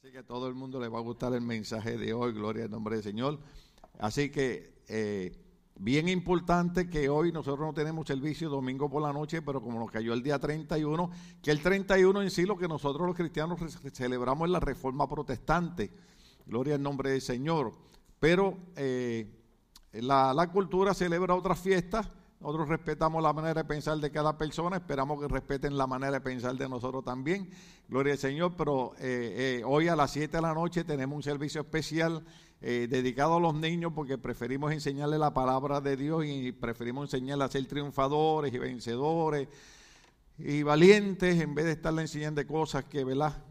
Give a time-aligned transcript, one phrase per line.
[0.00, 2.66] Así que a todo el mundo le va a gustar el mensaje de hoy, gloria
[2.66, 3.40] al nombre del Señor.
[3.98, 5.36] Así que eh,
[5.74, 9.90] bien importante que hoy nosotros no tenemos servicio domingo por la noche, pero como nos
[9.90, 11.10] cayó el día 31,
[11.42, 13.58] que el 31 en sí lo que nosotros los cristianos
[13.92, 15.90] celebramos es la reforma protestante,
[16.46, 17.72] gloria al nombre del Señor.
[18.20, 19.26] Pero eh,
[19.94, 22.08] la, la cultura celebra otras fiestas
[22.40, 26.20] nosotros respetamos la manera de pensar de cada persona, esperamos que respeten la manera de
[26.20, 27.50] pensar de nosotros también.
[27.88, 31.22] Gloria al Señor, pero eh, eh, hoy a las 7 de la noche tenemos un
[31.24, 32.24] servicio especial
[32.60, 37.48] eh, dedicado a los niños porque preferimos enseñarles la palabra de Dios y preferimos enseñarles
[37.48, 39.48] a ser triunfadores y vencedores
[40.38, 43.42] y valientes en vez de estarles enseñando cosas que, ¿verdad?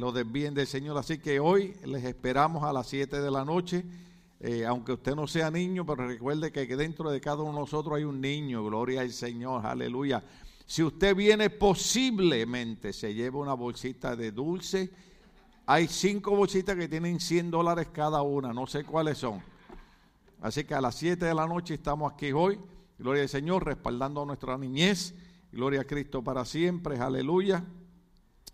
[0.00, 0.98] lo desvíen del Señor.
[0.98, 3.84] Así que hoy les esperamos a las 7 de la noche.
[4.40, 7.96] Eh, aunque usted no sea niño, pero recuerde que dentro de cada uno de nosotros
[7.96, 10.22] hay un niño, gloria al Señor, aleluya.
[10.64, 14.90] Si usted viene posiblemente se lleva una bolsita de dulce,
[15.66, 19.42] hay cinco bolsitas que tienen 100 dólares cada una, no sé cuáles son.
[20.40, 22.60] Así que a las 7 de la noche estamos aquí hoy,
[22.98, 25.14] gloria al Señor, respaldando a nuestra niñez,
[25.50, 27.64] gloria a Cristo para siempre, aleluya.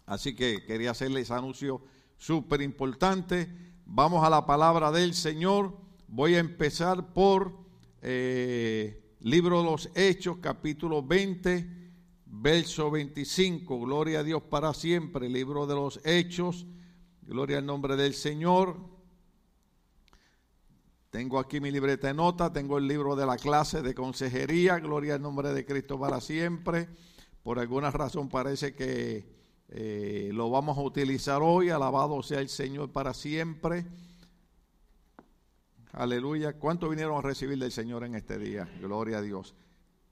[0.06, 1.82] Así que quería hacerle ese anuncio
[2.16, 3.73] súper importante.
[3.86, 5.76] Vamos a la palabra del Señor.
[6.08, 7.52] Voy a empezar por
[8.00, 11.92] eh, libro de los Hechos, capítulo 20,
[12.24, 13.80] verso 25.
[13.80, 15.28] Gloria a Dios para siempre.
[15.28, 16.66] Libro de los Hechos.
[17.22, 18.78] Gloria al nombre del Señor.
[21.10, 25.14] Tengo aquí mi libreta de nota, tengo el libro de la clase de consejería, gloria
[25.14, 26.88] al nombre de Cristo para siempre.
[27.44, 29.33] Por alguna razón parece que
[29.68, 31.70] eh, lo vamos a utilizar hoy.
[31.70, 33.86] Alabado sea el Señor para siempre.
[35.92, 36.54] Aleluya.
[36.54, 38.68] ¿Cuántos vinieron a recibir del Señor en este día?
[38.80, 39.54] Gloria a Dios.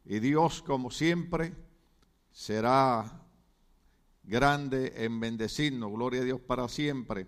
[0.04, 1.54] Y Dios, como siempre,
[2.30, 3.20] será
[4.22, 5.92] grande en bendecirnos.
[5.92, 7.26] Gloria a Dios para siempre.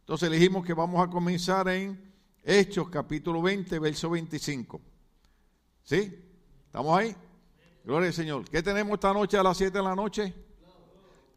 [0.00, 2.12] Entonces dijimos que vamos a comenzar en
[2.44, 4.80] Hechos capítulo 20, verso 25.
[5.82, 6.16] ¿Sí?
[6.66, 7.16] ¿Estamos ahí?
[7.84, 8.48] Gloria al Señor.
[8.48, 10.45] ¿Qué tenemos esta noche a las 7 de la noche?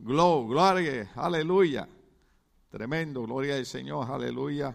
[0.01, 1.85] Glow, gloria, aleluya.
[2.69, 4.73] Tremendo, gloria al Señor, aleluya.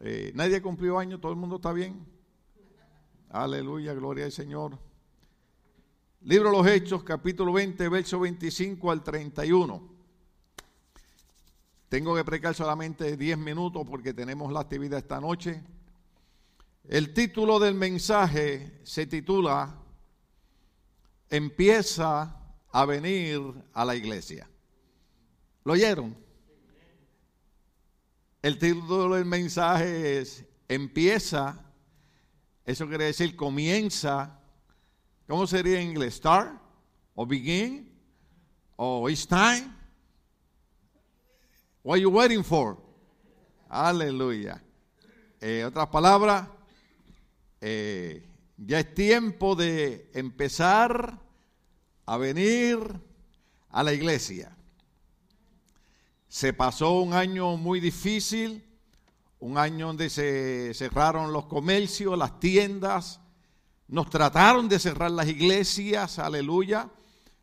[0.00, 2.06] Eh, nadie cumplió año, todo el mundo está bien.
[3.28, 4.78] Aleluya, gloria al Señor.
[6.22, 9.94] Libro de los Hechos, capítulo 20, verso 25 al 31.
[11.90, 15.62] Tengo que precar solamente 10 minutos porque tenemos la actividad esta noche.
[16.88, 19.82] El título del mensaje se titula
[21.28, 22.43] Empieza
[22.74, 23.40] a venir
[23.72, 24.50] a la iglesia.
[25.62, 26.16] ¿Lo oyeron?
[28.42, 31.64] El título del mensaje es Empieza,
[32.64, 34.40] eso quiere decir comienza.
[35.28, 36.16] ¿Cómo sería en inglés?
[36.16, 36.60] Start
[37.14, 37.96] o begin
[38.74, 39.72] o it's time.
[41.84, 42.76] What are you waiting for?
[43.68, 44.60] Aleluya.
[45.40, 46.48] Eh, otras palabras,
[47.60, 51.23] eh, ya es tiempo de empezar
[52.06, 52.78] a venir
[53.70, 54.56] a la iglesia.
[56.28, 58.64] Se pasó un año muy difícil,
[59.40, 63.20] un año donde se cerraron los comercios, las tiendas,
[63.88, 66.90] nos trataron de cerrar las iglesias, aleluya.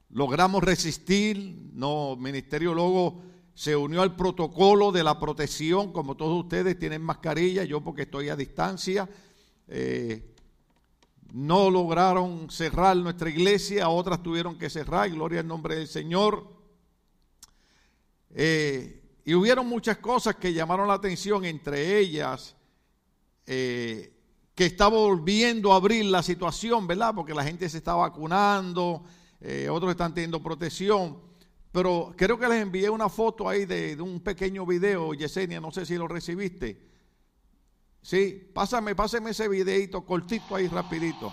[0.09, 3.21] Logramos resistir, no, Ministerio luego
[3.53, 8.29] se unió al protocolo de la protección, como todos ustedes tienen mascarilla, yo porque estoy
[8.29, 9.07] a distancia.
[9.67, 10.30] Eh,
[11.33, 16.45] no lograron cerrar nuestra iglesia, otras tuvieron que cerrar, gloria al nombre del Señor.
[18.31, 22.55] Eh, y hubieron muchas cosas que llamaron la atención, entre ellas
[23.45, 24.13] eh,
[24.55, 27.13] que estaba volviendo a abrir la situación, ¿verdad?
[27.15, 29.03] Porque la gente se está vacunando,
[29.39, 31.19] eh, otros están teniendo protección.
[31.71, 35.71] Pero creo que les envié una foto ahí de, de un pequeño video, Yesenia, no
[35.71, 36.90] sé si lo recibiste
[38.01, 41.31] Sí, pásame, pásame ese videito cortito ahí rapidito.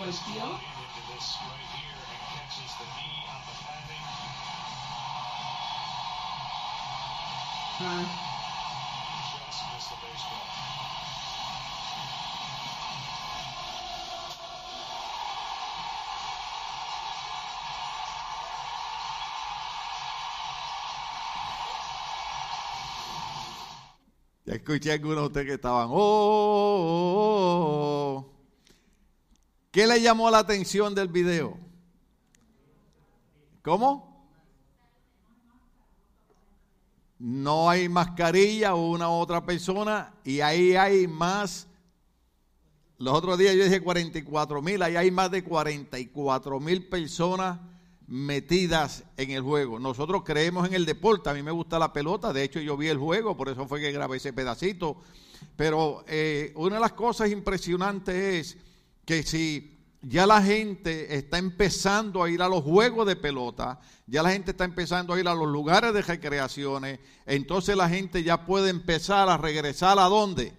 [0.00, 0.58] was deal.
[7.78, 8.04] Huh.
[24.46, 27.26] Ya escuché algunos de ustedes que estaban, oh, oh, oh, oh.
[27.26, 27.29] oh
[29.80, 31.56] ¿Qué le llamó la atención del video?
[33.62, 34.30] ¿Cómo?
[37.18, 41.66] No hay mascarilla o una otra persona y ahí hay más.
[42.98, 47.58] Los otros días yo dije 44 mil, ahí hay más de 44 mil personas
[48.06, 49.78] metidas en el juego.
[49.78, 52.88] Nosotros creemos en el deporte, a mí me gusta la pelota, de hecho yo vi
[52.88, 54.98] el juego, por eso fue que grabé ese pedacito.
[55.56, 58.14] Pero eh, una de las cosas impresionantes
[58.54, 58.69] es
[59.10, 64.22] que si ya la gente está empezando a ir a los juegos de pelota, ya
[64.22, 68.46] la gente está empezando a ir a los lugares de recreaciones, entonces la gente ya
[68.46, 70.52] puede empezar a regresar a dónde?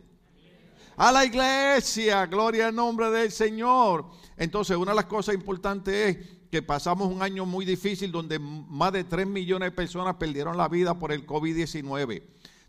[0.97, 4.07] A la iglesia, gloria al nombre del Señor.
[4.35, 8.91] Entonces, una de las cosas importantes es que pasamos un año muy difícil donde más
[8.91, 12.21] de 3 millones de personas perdieron la vida por el COVID-19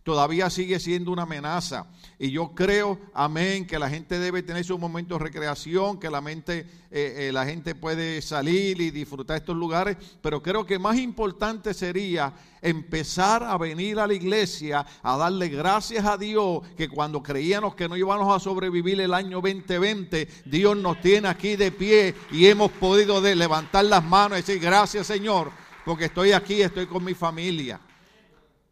[0.02, 1.86] todavía sigue siendo una amenaza.
[2.18, 6.20] Y yo creo, amén, que la gente debe tener su momento de recreación, que la,
[6.20, 10.96] mente, eh, eh, la gente puede salir y disfrutar estos lugares, pero creo que más
[10.98, 17.22] importante sería empezar a venir a la iglesia a darle gracias a Dios que cuando
[17.22, 22.14] creíamos que no íbamos a sobrevivir el año 2020, Dios nos tiene aquí de pie
[22.30, 25.50] y hemos podido levantar las manos y decir gracias Señor,
[25.84, 27.80] porque estoy aquí, estoy con mi familia.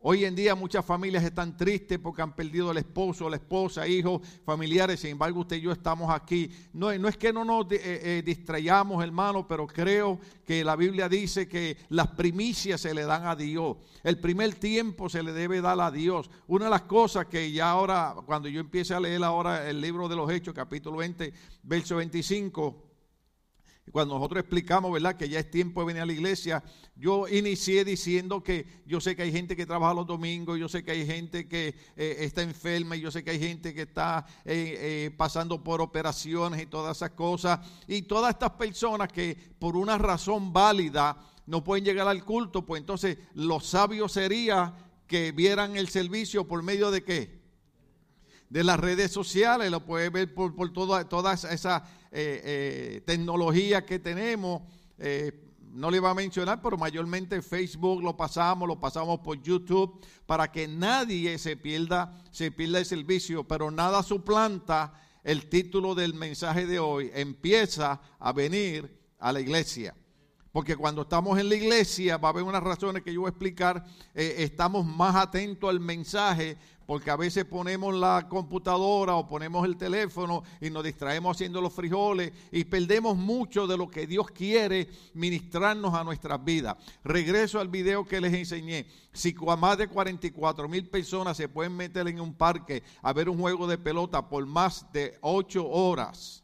[0.02, 4.22] Hoy en día muchas familias están tristes porque han perdido el esposo, la esposa, hijos,
[4.46, 5.00] familiares.
[5.00, 6.50] Sin embargo, usted y yo estamos aquí.
[6.72, 11.06] No, no es que no nos eh, eh, distrayamos, hermano, pero creo que la Biblia
[11.06, 13.76] dice que las primicias se le dan a Dios.
[14.02, 16.30] El primer tiempo se le debe dar a Dios.
[16.46, 20.08] Una de las cosas que ya ahora, cuando yo empiece a leer ahora el libro
[20.08, 21.30] de los Hechos, capítulo 20,
[21.64, 22.89] verso 25
[23.90, 26.62] cuando nosotros explicamos, ¿verdad?, que ya es tiempo de venir a la iglesia,
[26.96, 30.84] yo inicié diciendo que yo sé que hay gente que trabaja los domingos, yo sé
[30.84, 34.26] que hay gente que eh, está enferma, y yo sé que hay gente que está
[34.44, 37.60] eh, eh, pasando por operaciones y todas esas cosas.
[37.86, 41.16] Y todas estas personas que por una razón válida
[41.46, 44.74] no pueden llegar al culto, pues entonces lo sabio sería
[45.06, 47.39] que vieran el servicio por medio de qué?
[48.50, 53.84] De las redes sociales, lo puede ver por, por toda, todas esas eh, eh, tecnologías
[53.84, 54.62] que tenemos.
[54.98, 60.04] Eh, no le iba a mencionar, pero mayormente Facebook lo pasamos, lo pasamos por YouTube,
[60.26, 64.92] para que nadie se pierda, se pierda el servicio, pero nada suplanta
[65.22, 67.10] el título del mensaje de hoy.
[67.14, 69.94] Empieza a venir a la iglesia.
[70.52, 73.30] Porque cuando estamos en la iglesia, va a haber unas razones que yo voy a
[73.30, 79.76] explicar, estamos más atentos al mensaje, porque a veces ponemos la computadora o ponemos el
[79.76, 84.88] teléfono y nos distraemos haciendo los frijoles y perdemos mucho de lo que Dios quiere
[85.14, 86.76] ministrarnos a nuestras vidas.
[87.04, 88.86] Regreso al video que les enseñé.
[89.12, 93.38] Si más de 44 mil personas se pueden meter en un parque a ver un
[93.38, 96.42] juego de pelota por más de 8 horas,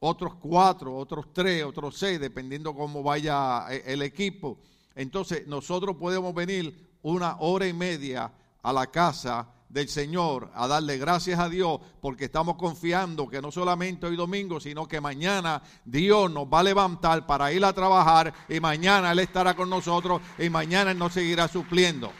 [0.00, 4.58] otros 4, otros 3, otros 6, dependiendo cómo vaya eh, el equipo.
[4.94, 10.96] Entonces nosotros podemos venir una hora y media a la casa del Señor a darle
[10.96, 16.30] gracias a Dios porque estamos confiando que no solamente hoy domingo, sino que mañana Dios
[16.30, 20.48] nos va a levantar para ir a trabajar y mañana Él estará con nosotros y
[20.48, 22.10] mañana Él nos seguirá supliendo.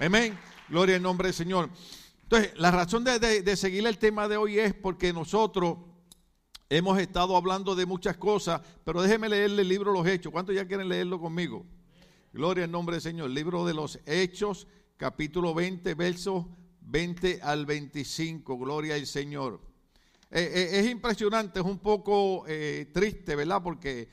[0.00, 0.36] Amén.
[0.68, 1.70] Gloria al nombre del Señor.
[2.24, 5.76] Entonces, la razón de, de seguir el tema de hoy es porque nosotros
[6.76, 10.32] hemos estado hablando de muchas cosas, pero déjeme leerle el libro de los Hechos.
[10.32, 11.66] ¿Cuántos ya quieren leerlo conmigo?
[12.32, 13.28] Gloria al nombre del Señor.
[13.28, 16.46] libro de los Hechos capítulo 20, versos
[16.80, 18.58] 20 al 25.
[18.58, 19.60] Gloria al Señor.
[20.30, 23.62] Eh, eh, es impresionante, es un poco eh, triste, ¿verdad?
[23.62, 24.08] Porque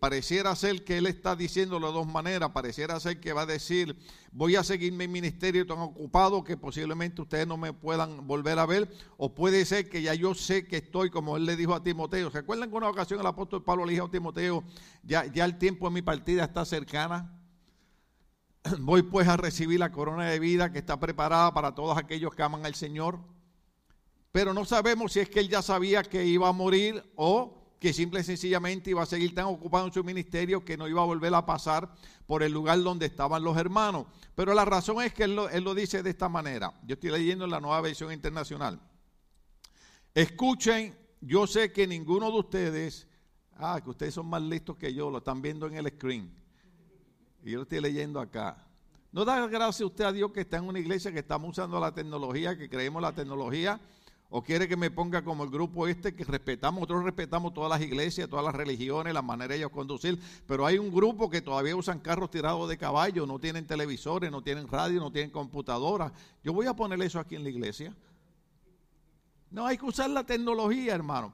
[0.00, 2.50] pareciera ser que él está diciéndolo de dos maneras.
[2.50, 3.96] Pareciera ser que va a decir,
[4.32, 8.66] voy a seguir mi ministerio tan ocupado que posiblemente ustedes no me puedan volver a
[8.66, 8.90] ver.
[9.16, 12.30] O puede ser que ya yo sé que estoy, como él le dijo a Timoteo.
[12.30, 14.64] ¿Recuerdan que una ocasión el apóstol Pablo le dijo a Timoteo,
[15.02, 17.40] ya, ya el tiempo de mi partida está cercana?
[18.80, 22.42] Voy pues a recibir la corona de vida que está preparada para todos aquellos que
[22.42, 23.20] aman al Señor.
[24.32, 27.92] Pero no sabemos si es que él ya sabía que iba a morir o que
[27.92, 31.04] simple y sencillamente iba a seguir tan ocupado en su ministerio que no iba a
[31.04, 31.94] volver a pasar
[32.26, 34.06] por el lugar donde estaban los hermanos.
[34.34, 36.72] Pero la razón es que él lo, dice de esta manera.
[36.86, 38.80] Yo estoy leyendo en la nueva versión internacional.
[40.14, 43.06] Escuchen, yo sé que ninguno de ustedes,
[43.56, 46.44] ah, que ustedes son más listos que yo, lo están viendo en el screen
[47.44, 48.56] y yo lo estoy leyendo acá.
[49.12, 51.92] ¿No da gracias usted a Dios que está en una iglesia que estamos usando la
[51.92, 53.80] tecnología, que creemos la tecnología?
[54.36, 56.80] ¿O quiere que me ponga como el grupo este que respetamos?
[56.80, 60.76] Nosotros respetamos todas las iglesias, todas las religiones, la manera de ellos conducir, pero hay
[60.76, 64.98] un grupo que todavía usan carros tirados de caballo, no tienen televisores, no tienen radio,
[64.98, 66.12] no tienen computadora.
[66.42, 67.94] Yo voy a poner eso aquí en la iglesia.
[69.52, 71.32] No, hay que usar la tecnología, hermano.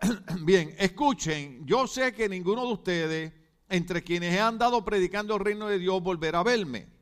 [0.40, 3.32] Bien, escuchen, yo sé que ninguno de ustedes,
[3.68, 6.95] entre quienes he andado predicando el reino de Dios, volverá a verme.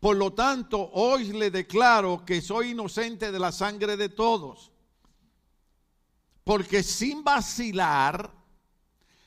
[0.00, 4.72] Por lo tanto, hoy le declaro que soy inocente de la sangre de todos.
[6.42, 8.32] Porque sin vacilar,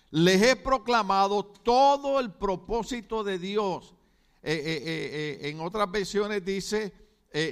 [0.09, 3.93] les he proclamado todo el propósito de Dios.
[4.41, 6.91] Eh, eh, eh, en otras versiones dice,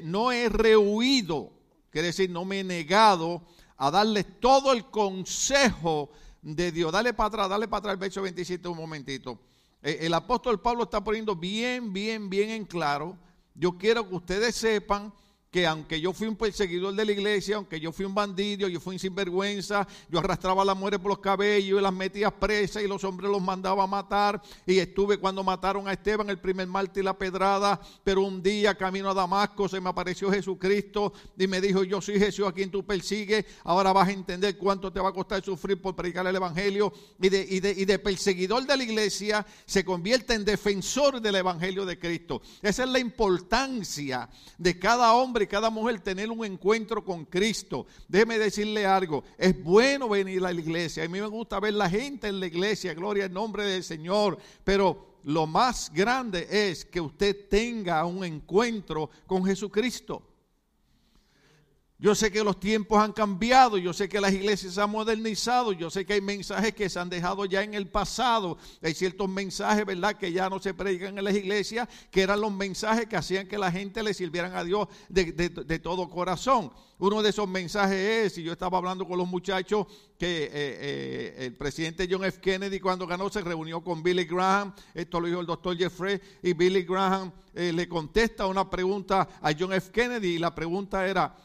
[0.03, 1.53] no he rehuido,
[1.89, 3.43] quiere decir, no me he negado
[3.77, 6.11] a darles todo el consejo
[6.41, 6.91] de Dios.
[6.91, 9.39] Dale para atrás, dale para atrás el verso 27 un momentito.
[9.83, 13.17] Eh, el apóstol Pablo está poniendo bien, bien, bien en claro.
[13.55, 15.13] Yo quiero que ustedes sepan
[15.51, 18.79] que aunque yo fui un perseguidor de la iglesia, aunque yo fui un bandido, yo
[18.79, 22.81] fui un sinvergüenza, yo arrastraba a las mujeres por los cabellos y las metía presas
[22.81, 24.41] y los hombres los mandaba a matar.
[24.65, 27.81] Y estuve cuando mataron a Esteban, el primer mártir, la pedrada.
[28.01, 32.17] Pero un día, camino a Damasco, se me apareció Jesucristo y me dijo: Yo soy
[32.17, 33.43] Jesús a quien tú persigues.
[33.65, 36.93] Ahora vas a entender cuánto te va a costar sufrir por predicar el evangelio.
[37.21, 41.35] Y de, y de, y de perseguidor de la iglesia se convierte en defensor del
[41.35, 42.41] evangelio de Cristo.
[42.61, 47.85] Esa es la importancia de cada hombre y cada mujer tener un encuentro con Cristo.
[48.07, 51.03] Déjeme decirle algo, es bueno venir a la iglesia.
[51.03, 54.37] A mí me gusta ver la gente en la iglesia, gloria al nombre del Señor,
[54.63, 60.30] pero lo más grande es que usted tenga un encuentro con Jesucristo.
[62.01, 65.71] Yo sé que los tiempos han cambiado, yo sé que las iglesias se han modernizado,
[65.71, 69.29] yo sé que hay mensajes que se han dejado ya en el pasado, hay ciertos
[69.29, 73.17] mensajes, ¿verdad?, que ya no se predican en las iglesias, que eran los mensajes que
[73.17, 76.73] hacían que la gente le sirvieran a Dios de, todo corazón.
[76.97, 79.85] Uno de esos mensajes es, y yo estaba hablando con los muchachos,
[80.17, 82.41] que eh, eh, el presidente John F.
[82.41, 86.53] Kennedy cuando ganó se reunió con Billy Graham, esto lo dijo el doctor Jeffrey, y
[86.53, 89.91] Billy Graham eh, le contesta una pregunta a John F.
[89.91, 91.35] Kennedy, y la pregunta era,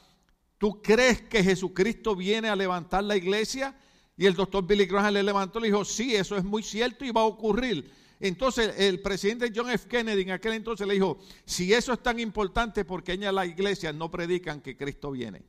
[0.59, 3.77] ¿Tú crees que Jesucristo viene a levantar la iglesia?
[4.17, 7.05] Y el doctor Billy Graham le levantó y le dijo, sí, eso es muy cierto
[7.05, 7.93] y va a ocurrir.
[8.19, 9.87] Entonces el presidente John F.
[9.89, 13.45] Kennedy en aquel entonces le dijo, si eso es tan importante, ¿por qué en la
[13.45, 15.43] iglesia no predican que Cristo viene?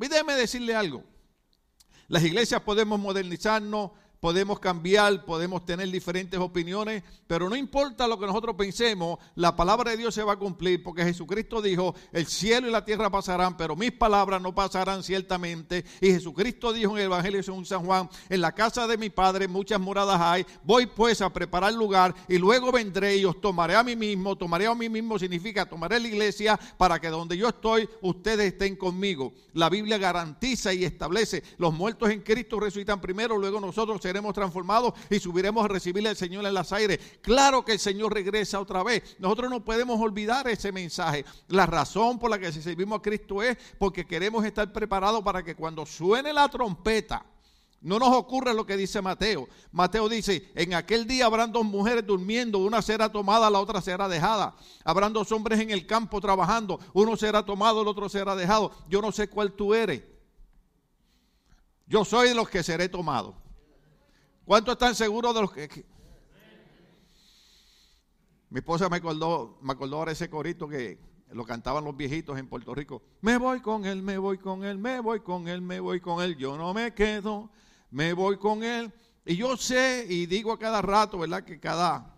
[0.00, 1.04] Y déjeme decirle algo.
[2.08, 8.26] Las iglesias podemos modernizarnos, podemos cambiar, podemos tener diferentes opiniones, pero no importa lo que
[8.26, 12.68] nosotros pensemos, la palabra de Dios se va a cumplir, porque Jesucristo dijo, el cielo
[12.68, 15.84] y la tierra pasarán, pero mis palabras no pasarán ciertamente.
[16.00, 19.48] Y Jesucristo dijo en el Evangelio de San Juan, en la casa de mi Padre
[19.48, 23.82] muchas moradas hay, voy pues a preparar lugar y luego vendré y os tomaré a
[23.82, 27.88] mí mismo, tomaré a mí mismo significa tomaré la iglesia para que donde yo estoy
[28.02, 29.32] ustedes estén conmigo.
[29.52, 34.94] La Biblia garantiza y establece, los muertos en Cristo resucitan primero, luego nosotros seremos transformados
[35.10, 37.00] y subiremos a recibirle al Señor en las aires.
[37.22, 39.16] Claro que el Señor regresa otra vez.
[39.18, 41.24] Nosotros no podemos olvidar ese mensaje.
[41.48, 45.56] La razón por la que servimos a Cristo es porque queremos estar preparados para que
[45.56, 47.26] cuando suene la trompeta,
[47.80, 49.48] no nos ocurre lo que dice Mateo.
[49.72, 54.08] Mateo dice, en aquel día habrán dos mujeres durmiendo, una será tomada, la otra será
[54.08, 54.54] dejada.
[54.84, 58.70] Habrán dos hombres en el campo trabajando, uno será tomado, el otro será dejado.
[58.88, 60.02] Yo no sé cuál tú eres.
[61.88, 63.45] Yo soy de los que seré tomado.
[64.46, 65.84] ¿Cuántos están seguros de los que...
[68.48, 71.00] Mi esposa me acordó, me acordó ahora ese corito que
[71.32, 73.02] lo cantaban los viejitos en Puerto Rico.
[73.22, 76.22] Me voy con él, me voy con él, me voy con él, me voy con
[76.22, 76.36] él.
[76.36, 77.50] Yo no me quedo,
[77.90, 78.92] me voy con él.
[79.24, 81.42] Y yo sé y digo a cada rato, ¿verdad?
[81.42, 82.14] Que cada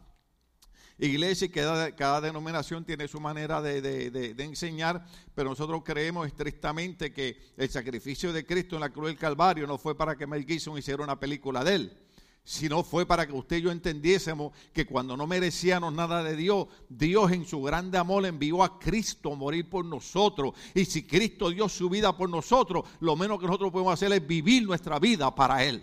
[0.99, 7.11] iglesia y cada, cada denominación tiene su manera de, de, enseñar, pero nosotros creemos estrictamente
[7.11, 10.45] que el sacrificio de Cristo en la cruz del Calvario no fue para que Mel
[10.45, 12.08] Gibson hiciera una película de él
[12.49, 16.67] sino fue para que usted y yo entendiésemos que cuando no merecíamos nada de Dios,
[16.89, 20.55] Dios en su grande amor envió a Cristo a morir por nosotros.
[20.75, 24.27] Y si Cristo dio su vida por nosotros, lo menos que nosotros podemos hacer es
[24.27, 25.83] vivir nuestra vida para Él.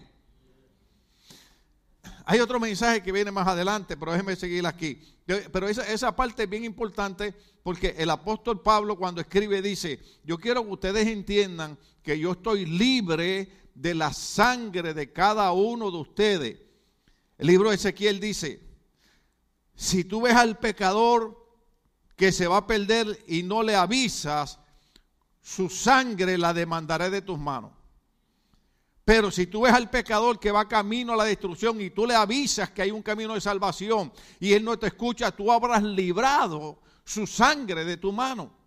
[2.25, 4.99] Hay otro mensaje que viene más adelante, pero déjeme seguir aquí.
[5.27, 10.39] Pero esa, esa parte es bien importante porque el apóstol Pablo cuando escribe dice, yo
[10.39, 15.97] quiero que ustedes entiendan que yo estoy libre de la sangre de cada uno de
[15.97, 16.59] ustedes.
[17.37, 18.61] El libro de Ezequiel dice,
[19.75, 21.45] si tú ves al pecador
[22.15, 24.59] que se va a perder y no le avisas,
[25.41, 27.71] su sangre la demandaré de tus manos.
[29.03, 32.15] Pero si tú ves al pecador que va camino a la destrucción y tú le
[32.15, 36.79] avisas que hay un camino de salvación y él no te escucha, tú habrás librado
[37.03, 38.64] su sangre de tu mano.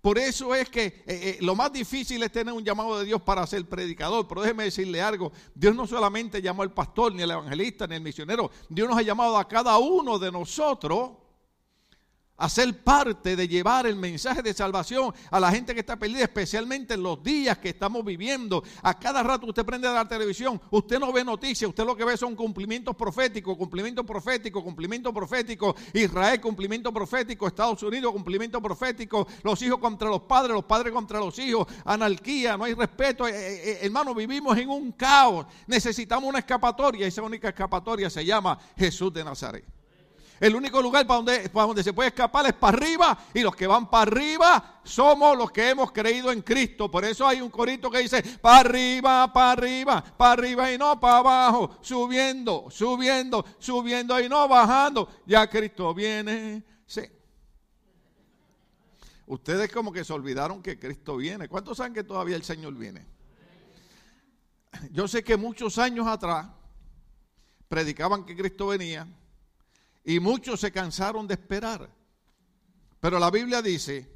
[0.00, 3.20] Por eso es que eh, eh, lo más difícil es tener un llamado de Dios
[3.20, 4.26] para ser predicador.
[4.26, 8.00] Pero déjeme decirle algo, Dios no solamente llamó al pastor, ni al evangelista, ni al
[8.00, 11.10] misionero, Dios nos ha llamado a cada uno de nosotros
[12.40, 16.22] a ser parte de llevar el mensaje de salvación a la gente que está perdida,
[16.22, 18.64] especialmente en los días que estamos viviendo.
[18.82, 22.16] A cada rato usted prende la televisión, usted no ve noticias, usted lo que ve
[22.16, 29.60] son cumplimientos proféticos, cumplimiento profético, cumplimiento profético, Israel, cumplimiento profético, Estados Unidos, cumplimiento profético, los
[29.60, 33.28] hijos contra los padres, los padres contra los hijos, anarquía, no hay respeto.
[33.28, 38.24] Eh, eh, eh, hermano, vivimos en un caos, necesitamos una escapatoria, esa única escapatoria se
[38.24, 39.79] llama Jesús de Nazaret.
[40.40, 41.22] El único lugar para
[41.58, 45.52] donde, se puede escapar es para arriba y los que van para arriba somos los
[45.52, 46.90] que hemos creído en Cristo.
[46.90, 50.98] Por eso hay un corito que dice, para arriba, para arriba, para arriba y no
[50.98, 55.10] para abajo, subiendo, subiendo, subiendo y no bajando.
[55.26, 56.64] Ya Cristo viene.
[56.86, 57.02] Sí.
[59.26, 61.48] Ustedes como que se olvidaron que Cristo viene.
[61.48, 63.06] ¿Cuántos saben que todavía el Señor viene?
[64.90, 66.48] Yo sé que muchos años atrás
[67.68, 69.06] predicaban que Cristo venía
[70.04, 71.88] y muchos se cansaron de esperar.
[73.00, 74.08] Pero la Biblia dice,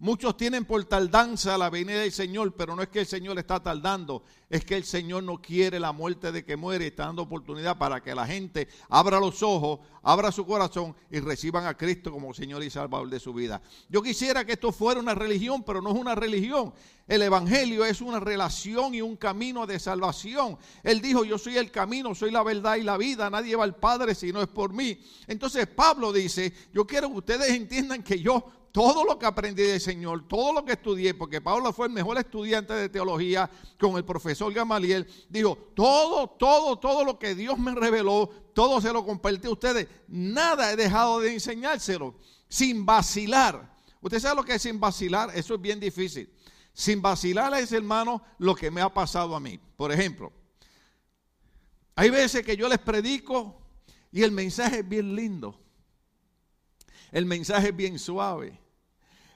[0.00, 3.62] muchos tienen por tardanza la venida del Señor, pero no es que el Señor está
[3.62, 7.78] tardando, es que el Señor no quiere la muerte de que muere está dando oportunidad
[7.78, 12.34] para que la gente abra los ojos, abra su corazón y reciban a Cristo como
[12.34, 13.60] Señor y Salvador de su vida.
[13.88, 16.72] Yo quisiera que esto fuera una religión, pero no es una religión.
[17.06, 20.58] El Evangelio es una relación y un camino de salvación.
[20.82, 23.76] Él dijo, yo soy el camino, soy la verdad y la vida, nadie va al
[23.76, 24.98] Padre si no es por mí.
[25.26, 29.80] Entonces Pablo dice, yo quiero que ustedes entiendan que yo todo lo que aprendí del
[29.80, 34.04] Señor, todo lo que estudié, porque Pablo fue el mejor estudiante de teología con el
[34.04, 39.48] profesor Gamaliel, dijo, todo, todo, todo lo que Dios me reveló, todo se lo compartí
[39.48, 42.14] a ustedes, nada he dejado de enseñárselo,
[42.48, 43.74] sin vacilar.
[44.00, 45.30] ¿Usted sabe lo que es sin vacilar?
[45.34, 46.32] Eso es bien difícil.
[46.72, 49.58] Sin vacilar es, hermano, lo que me ha pasado a mí.
[49.76, 50.32] Por ejemplo,
[51.94, 53.60] hay veces que yo les predico
[54.10, 55.59] y el mensaje es bien lindo.
[57.10, 58.58] El mensaje es bien suave.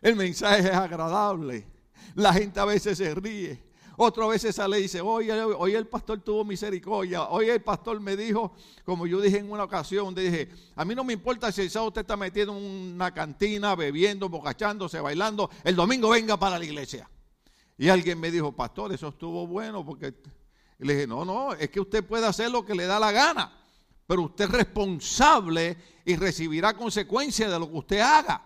[0.00, 1.66] El mensaje es agradable.
[2.14, 3.62] La gente a veces se ríe.
[3.96, 5.30] Otra vez sale y dice, hoy,
[5.74, 7.28] el pastor tuvo misericordia.
[7.28, 8.52] Hoy el pastor me dijo,
[8.84, 11.88] como yo dije en una ocasión, dije, a mí no me importa si el sábado
[11.88, 15.48] usted está metido en una cantina, bebiendo, bocachándose, bailando.
[15.62, 17.08] El domingo venga para la iglesia.
[17.78, 20.14] Y alguien me dijo, pastor, eso estuvo bueno porque...
[20.78, 23.64] le dije, no, no, es que usted puede hacer lo que le da la gana
[24.06, 28.42] pero usted es responsable y recibirá consecuencias de lo que usted haga.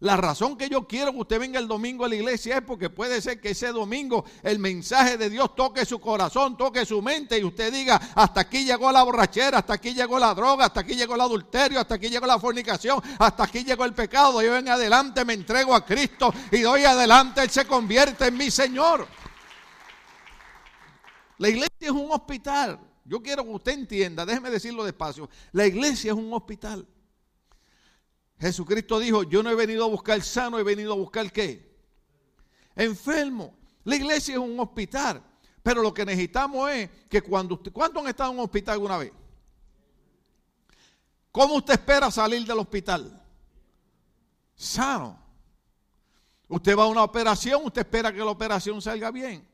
[0.00, 2.90] La razón que yo quiero que usted venga el domingo a la iglesia es porque
[2.90, 7.38] puede ser que ese domingo el mensaje de Dios toque su corazón, toque su mente
[7.38, 10.96] y usted diga, hasta aquí llegó la borrachera, hasta aquí llegó la droga, hasta aquí
[10.96, 14.42] llegó el adulterio, hasta aquí llegó la fornicación, hasta aquí llegó el pecado.
[14.42, 18.50] Yo en adelante me entrego a Cristo y doy adelante, Él se convierte en mi
[18.50, 19.08] Señor.
[21.38, 22.78] La iglesia es un hospital.
[23.06, 26.86] Yo quiero que usted entienda, déjeme decirlo despacio, la iglesia es un hospital.
[28.38, 31.74] Jesucristo dijo, yo no he venido a buscar sano, he venido a buscar qué?
[32.74, 33.56] Enfermo.
[33.84, 35.22] La iglesia es un hospital,
[35.62, 38.98] pero lo que necesitamos es que cuando usted, ¿cuántos han estado en un hospital alguna
[38.98, 39.12] vez?
[41.30, 43.22] ¿Cómo usted espera salir del hospital?
[44.56, 45.16] Sano.
[46.48, 49.46] Usted va a una operación, usted espera que la operación salga bien.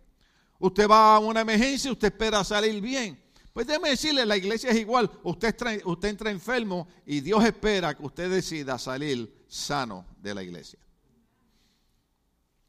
[0.59, 3.22] Usted va a una emergencia, usted espera salir bien.
[3.53, 5.11] Pues déjeme decirle, la iglesia es igual.
[5.23, 10.79] Usted, usted entra enfermo y Dios espera que usted decida salir sano de la iglesia.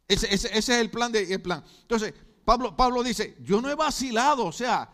[0.08, 1.12] Ese, es el plan.
[1.12, 1.64] De, el plan.
[1.82, 4.94] Entonces, Pablo, Pablo dice, yo no he vacilado, o sea,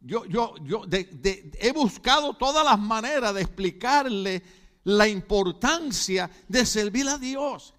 [0.00, 4.42] yo, yo, yo he buscado todas las maneras de explicarle
[4.84, 7.74] la importancia de servir a Dios.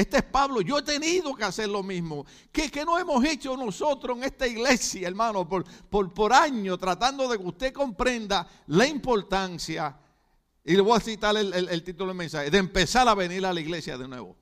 [0.00, 0.62] Este es Pablo.
[0.62, 2.24] Yo he tenido que hacer lo mismo.
[2.50, 7.36] ¿Qué, no hemos hecho nosotros en esta iglesia, hermano, por, por, por años, tratando de
[7.36, 9.94] que usted comprenda la importancia,
[10.64, 13.60] y le voy a citar el, título del mensaje, de empezar a venir a la
[13.60, 14.36] iglesia de nuevo?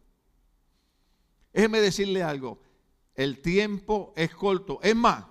[1.52, 2.60] Déjeme decirle algo.
[3.16, 4.78] El tiempo es corto.
[4.80, 5.24] Es más,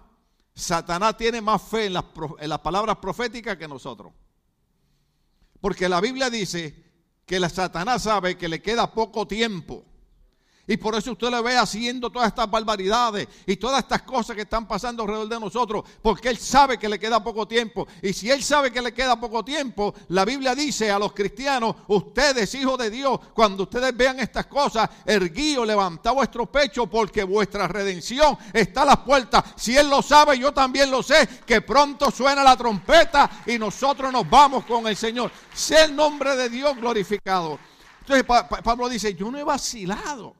[0.53, 2.03] Satanás tiene más fe en las,
[2.39, 4.11] en las palabras proféticas que nosotros.
[5.61, 6.83] Porque la Biblia dice
[7.25, 9.86] que la Satanás sabe que le queda poco tiempo.
[10.67, 14.41] Y por eso usted le ve haciendo todas estas barbaridades y todas estas cosas que
[14.41, 17.87] están pasando alrededor de nosotros, porque Él sabe que le queda poco tiempo.
[18.01, 21.73] Y si Él sabe que le queda poco tiempo, la Biblia dice a los cristianos,
[21.87, 27.67] ustedes, hijos de Dios, cuando ustedes vean estas cosas, erguío, levantad vuestro pecho, porque vuestra
[27.69, 29.45] redención está a las puertas.
[29.55, 34.11] Si Él lo sabe, yo también lo sé, que pronto suena la trompeta y nosotros
[34.11, 35.31] nos vamos con el Señor.
[35.53, 37.57] Sea el nombre de Dios glorificado.
[38.01, 38.25] Entonces
[38.63, 40.35] Pablo dice, yo no he vacilado.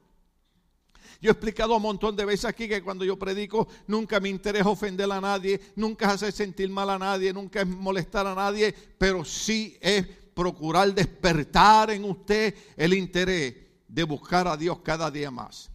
[1.20, 4.68] Yo he explicado un montón de veces aquí que cuando yo predico nunca me interesa
[4.68, 8.72] ofender a nadie, nunca es hacer sentir mal a nadie, nunca es molestar a nadie,
[8.96, 13.56] pero sí es procurar despertar en usted el interés
[13.88, 15.70] de buscar a Dios cada día más.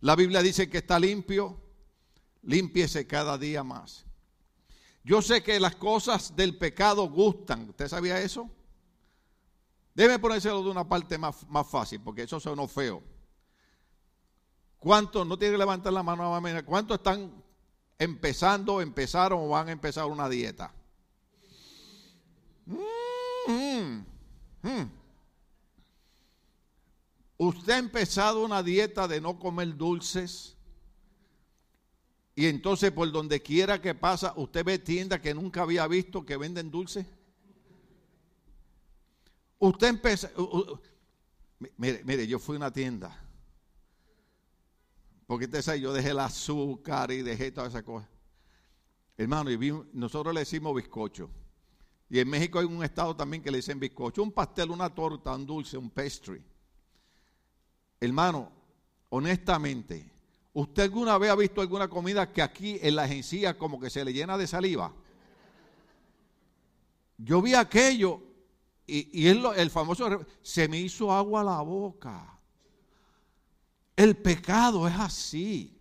[0.00, 1.60] La Biblia dice que está limpio,
[2.42, 4.04] límpiese cada día más.
[5.02, 7.68] Yo sé que las cosas del pecado gustan.
[7.70, 8.48] ¿Usted sabía eso?
[9.94, 13.02] Debe ponérselo de una parte más, más fácil, porque eso sonó feo.
[14.84, 17.32] ¿Cuántos, no tiene que levantar la mano, cuántos están
[17.98, 20.74] empezando, empezaron o van a empezar una dieta?
[22.66, 24.04] Mm,
[24.60, 24.90] mm.
[27.38, 30.54] Usted ha empezado una dieta de no comer dulces.
[32.36, 36.36] Y entonces por donde quiera que pasa, usted ve tiendas que nunca había visto que
[36.36, 37.06] venden dulces.
[39.58, 40.30] Usted empieza,
[41.78, 43.23] mire, mire, yo fui a una tienda.
[45.26, 48.08] Porque usted sabe, yo dejé el azúcar y dejé todas esas cosas.
[49.16, 51.30] Hermano, y nosotros le decimos bizcocho.
[52.10, 54.22] Y en México hay un estado también que le dicen bizcocho.
[54.22, 56.42] Un pastel, una torta, un dulce, un pastry.
[58.00, 58.52] Hermano,
[59.08, 60.12] honestamente,
[60.52, 64.04] ¿usted alguna vez ha visto alguna comida que aquí en la agencia como que se
[64.04, 64.92] le llena de saliva?
[67.16, 68.20] Yo vi aquello
[68.86, 72.33] y, es el famoso, se me hizo agua a la boca.
[73.96, 75.80] El pecado es así.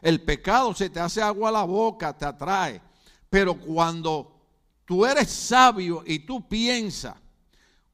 [0.00, 2.80] El pecado se te hace agua a la boca, te atrae.
[3.28, 4.40] Pero cuando
[4.84, 7.16] tú eres sabio y tú piensas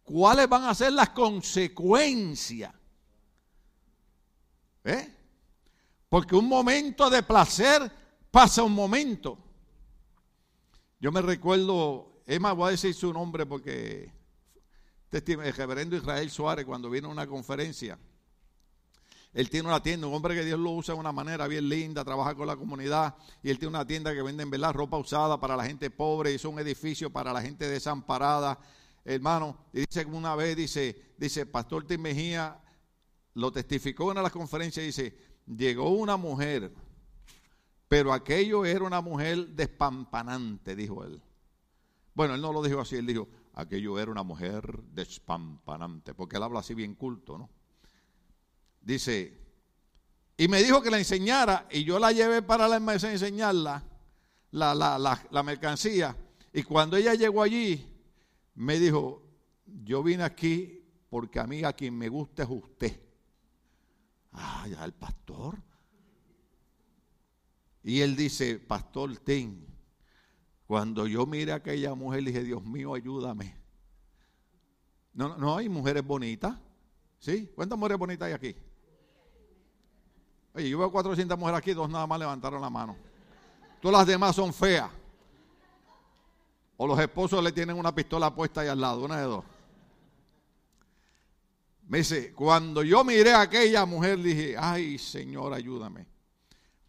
[0.03, 2.73] cuáles van a ser las consecuencias,
[4.85, 5.15] ¿eh?
[6.09, 7.91] porque un momento de placer
[8.31, 9.39] pasa un momento.
[11.01, 14.13] Yo me recuerdo más, voy a decir su nombre porque
[15.11, 17.99] el reverendo Israel Suárez, cuando viene a una conferencia,
[19.35, 22.05] él tiene una tienda, un hombre que Dios lo usa de una manera bien linda,
[22.05, 24.73] trabaja con la comunidad, y él tiene una tienda que vende ¿verdad?
[24.73, 28.61] ropa usada para la gente pobre, hizo un edificio para la gente desamparada,
[29.05, 32.61] hermano, y dice una vez, dice, dice, Pastor Tim Mejía
[33.35, 35.17] lo testificó en una de las conferencias, dice,
[35.47, 36.73] llegó una mujer,
[37.89, 41.21] pero aquello era una mujer despampanante, dijo él.
[42.15, 46.45] Bueno, él no lo dijo así, él dijo, aquello era una mujer despampanante, porque él
[46.45, 47.51] habla así bien culto, ¿no?
[48.85, 49.41] Dice,
[50.37, 53.83] y me dijo que la enseñara, y yo la llevé para la mesa a enseñarla,
[54.51, 56.15] la, la, la, la mercancía,
[56.53, 57.91] y cuando ella llegó allí,
[58.55, 59.23] me dijo,
[59.85, 63.01] yo vine aquí porque a mí a quien me gusta es usted.
[64.33, 65.57] Ah, ya el pastor.
[67.83, 69.67] Y él dice, Pastor Ten,
[70.67, 73.57] cuando yo miré a aquella mujer, dije, Dios mío, ayúdame.
[75.13, 76.59] No, no hay mujeres bonitas.
[77.19, 77.51] ¿Sí?
[77.55, 78.57] ¿Cuántas mujeres bonitas hay aquí?
[80.55, 82.97] Oye, yo veo 400 mujeres aquí, dos nada más levantaron la mano.
[83.81, 84.89] Todas las demás son feas.
[86.77, 89.45] O los esposos le tienen una pistola puesta ahí al lado, una de dos.
[91.89, 96.07] Me dice, cuando yo miré a aquella mujer, dije, ay Señor, ayúdame.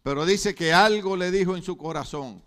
[0.02, 2.42] Pero dice que algo le dijo en su corazón.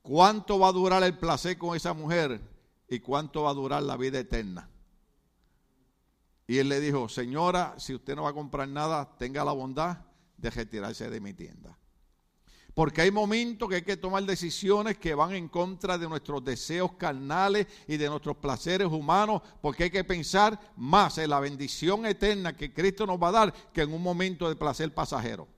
[0.00, 2.40] ¿Cuánto va a durar el placer con esa mujer?
[2.88, 4.68] ¿Y cuánto va a durar la vida eterna?
[6.52, 9.96] Y él le dijo, señora, si usted no va a comprar nada, tenga la bondad
[10.36, 11.78] de retirarse de mi tienda.
[12.74, 16.92] Porque hay momentos que hay que tomar decisiones que van en contra de nuestros deseos
[16.98, 22.54] carnales y de nuestros placeres humanos, porque hay que pensar más en la bendición eterna
[22.54, 25.48] que Cristo nos va a dar que en un momento de placer pasajero.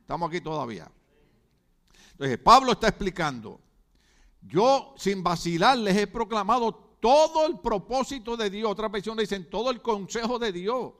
[0.00, 0.90] Estamos aquí todavía.
[2.14, 3.60] Entonces, Pablo está explicando
[4.42, 8.70] yo sin vacilar les he proclamado todo el propósito de Dios.
[8.70, 10.92] Otra versión dicen todo el consejo de Dios.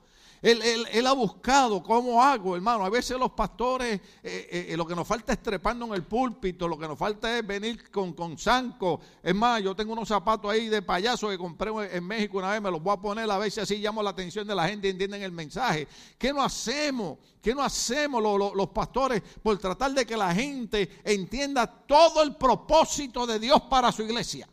[0.43, 2.85] Él, ha buscado cómo hago, hermano.
[2.85, 6.03] A veces los pastores, eh, eh, eh, lo que nos falta es trepando en el
[6.03, 8.99] púlpito, lo que nos falta es venir con, con zanco.
[9.23, 12.61] Es más, yo tengo unos zapatos ahí de payaso que compré en México una vez,
[12.61, 14.89] me los voy a poner a ver si así llamo la atención de la gente
[14.89, 15.87] y entienden el mensaje.
[16.19, 17.19] ¿Qué no hacemos?
[17.41, 18.21] ¿Qué no hacemos
[18.57, 23.93] los pastores por tratar de que la gente entienda todo el propósito de Dios para
[23.93, 24.49] su iglesia?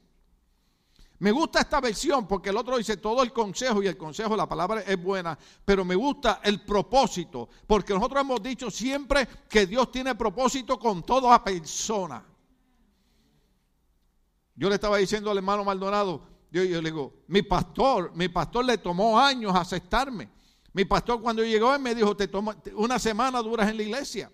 [1.20, 4.48] Me gusta esta versión porque el otro dice todo el consejo y el consejo, la
[4.48, 9.92] palabra es buena, pero me gusta el propósito, porque nosotros hemos dicho siempre que Dios
[9.92, 12.24] tiene propósito con toda persona.
[14.56, 18.78] Yo le estaba diciendo al hermano Maldonado, yo, le digo, mi pastor, mi pastor le
[18.78, 20.30] tomó años aceptarme.
[20.74, 24.32] Mi pastor cuando llegó él me dijo, te toma, una semana duras en la iglesia.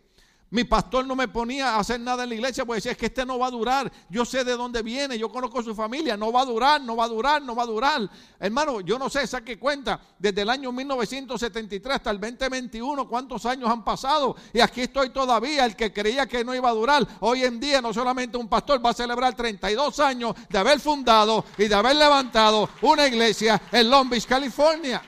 [0.55, 3.07] Mi pastor no me ponía a hacer nada en la iglesia porque decía, es que
[3.07, 3.91] este no va a durar.
[4.09, 7.03] Yo sé de dónde viene, yo conozco su familia, no va a durar, no va
[7.03, 8.09] a durar, no va a durar.
[8.39, 13.69] Hermano, yo no sé, saque cuenta, desde el año 1973 hasta el 2021, cuántos años
[13.69, 14.37] han pasado.
[14.53, 17.05] Y aquí estoy todavía, el que creía que no iba a durar.
[17.19, 21.43] Hoy en día no solamente un pastor va a celebrar 32 años de haber fundado
[21.57, 25.01] y de haber levantado una iglesia en Long Beach, California.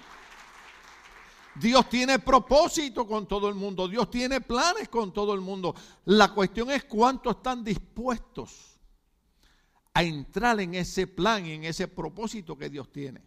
[1.60, 3.88] Dios tiene propósito con todo el mundo.
[3.88, 5.76] Dios tiene planes con todo el mundo.
[6.06, 8.80] La cuestión es cuánto están dispuestos
[9.94, 13.22] a entrar en ese plan y en ese propósito que Dios tiene.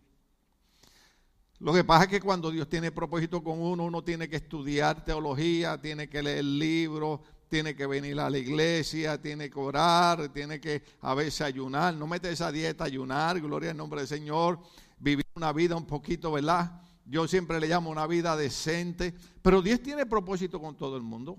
[1.59, 5.05] Lo que pasa es que cuando Dios tiene propósito con uno, uno tiene que estudiar
[5.05, 10.61] teología, tiene que leer libros, tiene que venir a la iglesia, tiene que orar, tiene
[10.61, 11.93] que a veces ayunar.
[11.95, 14.61] No mete esa dieta, ayunar, gloria al nombre del Señor,
[14.99, 16.81] vivir una vida un poquito, ¿verdad?
[17.11, 21.37] Yo siempre le llamo una vida decente, pero Dios tiene propósito con todo el mundo.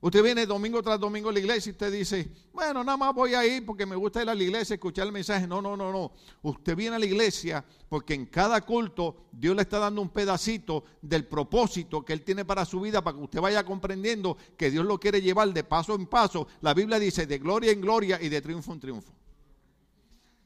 [0.00, 3.34] Usted viene domingo tras domingo a la iglesia y usted dice, bueno, nada más voy
[3.34, 5.46] a ir porque me gusta ir a la iglesia, escuchar el mensaje.
[5.46, 6.12] No, no, no, no.
[6.40, 10.82] Usted viene a la iglesia porque en cada culto Dios le está dando un pedacito
[11.02, 14.86] del propósito que Él tiene para su vida para que usted vaya comprendiendo que Dios
[14.86, 16.48] lo quiere llevar de paso en paso.
[16.62, 19.12] La Biblia dice de gloria en gloria y de triunfo en triunfo.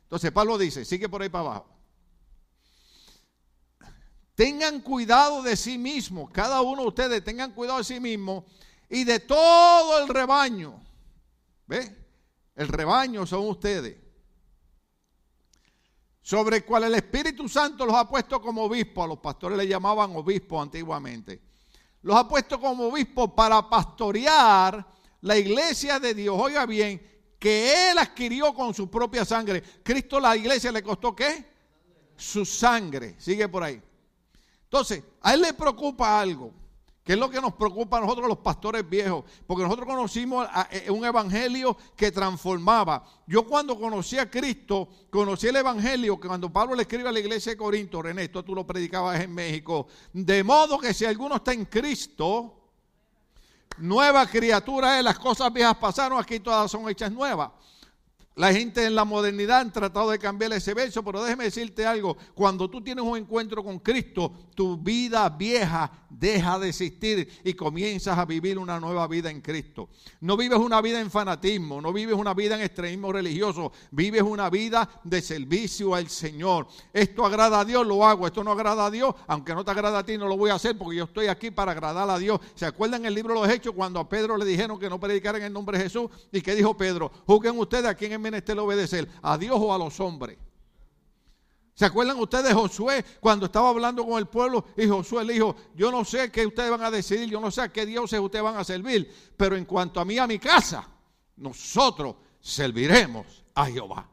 [0.02, 1.75] Entonces Pablo dice, sigue por ahí para abajo.
[4.36, 8.44] Tengan cuidado de sí mismos, cada uno de ustedes tengan cuidado de sí mismos
[8.86, 10.78] y de todo el rebaño.
[11.66, 11.96] ¿Ve?
[12.54, 13.96] El rebaño son ustedes.
[16.20, 19.04] Sobre el cual el Espíritu Santo los ha puesto como obispos.
[19.04, 21.40] A los pastores le llamaban obispos antiguamente.
[22.02, 24.86] Los ha puesto como obispos para pastorear
[25.22, 26.36] la iglesia de Dios.
[26.38, 27.00] Oiga bien,
[27.38, 29.62] que Él adquirió con su propia sangre.
[29.82, 31.42] Cristo la iglesia le costó qué?
[32.18, 33.14] Su sangre.
[33.18, 33.80] Sigue por ahí.
[34.66, 36.52] Entonces, a él le preocupa algo,
[37.04, 40.90] que es lo que nos preocupa a nosotros los pastores viejos, porque nosotros conocimos eh,
[40.90, 43.04] un evangelio que transformaba.
[43.28, 47.20] Yo cuando conocí a Cristo, conocí el evangelio que cuando Pablo le escribe a la
[47.20, 51.36] iglesia de Corinto, René, esto tú lo predicabas en México, de modo que si alguno
[51.36, 52.56] está en Cristo,
[53.78, 57.52] nueva criatura es, las cosas viejas pasaron, aquí todas son hechas nuevas.
[58.36, 62.18] La gente en la modernidad han tratado de cambiar ese verso, pero déjeme decirte algo,
[62.34, 68.18] cuando tú tienes un encuentro con Cristo, tu vida vieja deja de existir y comienzas
[68.18, 69.88] a vivir una nueva vida en Cristo.
[70.20, 74.50] No vives una vida en fanatismo, no vives una vida en extremismo religioso, vives una
[74.50, 76.68] vida de servicio al Señor.
[76.92, 80.00] Esto agrada a Dios, lo hago, esto no agrada a Dios, aunque no te agrada
[80.00, 82.38] a ti, no lo voy a hacer porque yo estoy aquí para agradar a Dios.
[82.54, 85.38] ¿Se acuerdan el libro de los Hechos cuando a Pedro le dijeron que no predicara
[85.38, 86.10] en el nombre de Jesús?
[86.30, 87.10] ¿Y qué dijo Pedro?
[87.26, 90.38] Juzguen ustedes a quién es menester obedecer, a Dios o a los hombres.
[91.74, 95.54] ¿Se acuerdan ustedes de Josué cuando estaba hablando con el pueblo y Josué le dijo,
[95.74, 98.42] yo no sé qué ustedes van a decidir, yo no sé a qué dioses ustedes
[98.42, 100.88] van a servir, pero en cuanto a mí, a mi casa,
[101.36, 104.08] nosotros serviremos a Jehová.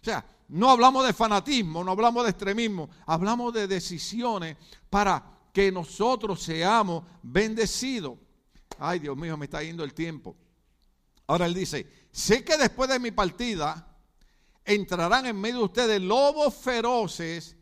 [0.00, 4.56] O sea, no hablamos de fanatismo, no hablamos de extremismo, hablamos de decisiones
[4.90, 8.18] para que nosotros seamos bendecidos.
[8.78, 10.36] Ay, Dios mío, me está yendo el tiempo.
[11.26, 13.86] Ahora él dice, sé que después de mi partida,
[14.64, 17.54] entrarán en medio de ustedes lobos feroces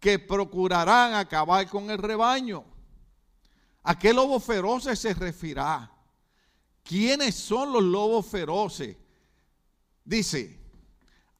[0.00, 2.64] que procurarán acabar con el rebaño.
[3.84, 5.88] ¿A qué lobos feroces se referirá?
[6.82, 8.96] ¿Quiénes son los lobos feroces?
[10.04, 10.60] Dice,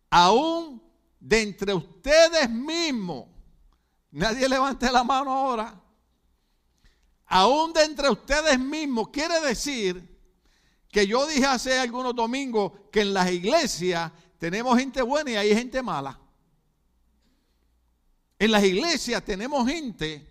[0.08, 0.80] aún
[1.18, 3.26] de entre ustedes mismos,
[4.12, 5.82] nadie levante la mano ahora,
[7.26, 10.11] aún de entre ustedes mismos, quiere decir
[10.92, 15.54] que yo dije hace algunos domingos que en las iglesias tenemos gente buena y hay
[15.54, 16.20] gente mala.
[18.38, 20.28] En las iglesias tenemos gente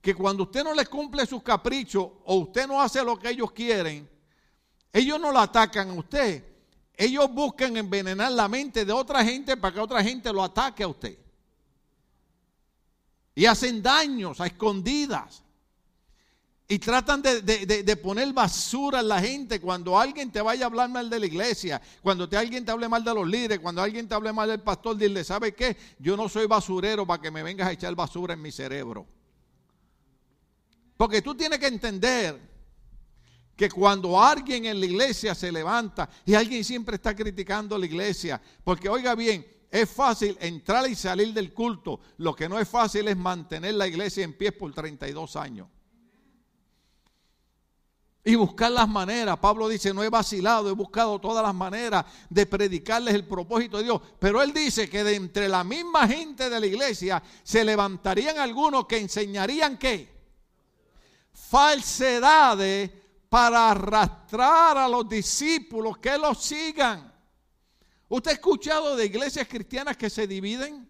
[0.00, 3.52] que cuando usted no les cumple sus caprichos o usted no hace lo que ellos
[3.52, 4.08] quieren,
[4.94, 6.42] ellos no lo atacan a usted.
[6.94, 10.88] Ellos buscan envenenar la mente de otra gente para que otra gente lo ataque a
[10.88, 11.18] usted.
[13.34, 15.41] Y hacen daños a escondidas.
[16.72, 21.10] Y tratan de, poner basura en la gente cuando alguien te vaya a hablar mal
[21.10, 24.14] de la iglesia, cuando te, alguien te hable mal de los líderes, cuando alguien te
[24.14, 25.76] hable mal del pastor, dile, ¿sabe qué?
[25.98, 29.06] Yo no soy basurero para que me vengas a echar basura en mi cerebro.
[30.96, 32.40] Porque tú tienes que entender
[33.54, 37.84] que cuando alguien en la iglesia se levanta y alguien siempre está criticando a la
[37.84, 42.66] iglesia, porque oiga bien, es fácil entrar y salir del culto, lo que no es
[42.66, 45.68] fácil es mantener la iglesia en pie por 32 años.
[48.24, 49.36] Y buscar las maneras.
[49.38, 53.84] Pablo dice, no he vacilado, he buscado todas las maneras de predicarles el propósito de
[53.84, 54.00] Dios.
[54.20, 58.86] Pero él dice que de entre la misma gente de la iglesia se levantarían algunos
[58.86, 60.08] que enseñarían qué?
[61.32, 62.90] Falsedades
[63.28, 67.12] para arrastrar a los discípulos que los sigan.
[68.08, 70.88] ¿Usted ha escuchado de iglesias cristianas que se dividen?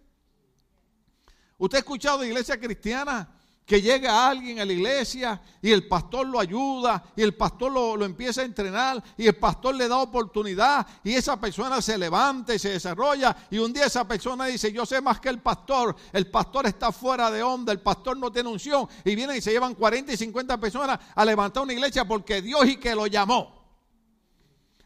[1.57, 3.27] ¿Usted ha escuchado de iglesias cristianas
[3.73, 8.05] que llega alguien a la iglesia y el pastor lo ayuda y el pastor lo,
[8.05, 12.59] empieza a entrenar y el pastor le da oportunidad y esa persona se levanta y
[12.59, 16.31] se desarrolla y un día esa persona dice yo sé más que el pastor, el
[16.31, 19.75] pastor está fuera de onda, el pastor no tiene unción y vienen y se llevan
[19.75, 23.59] 40 y 50 personas a levantar una iglesia porque Dios y que lo llamó.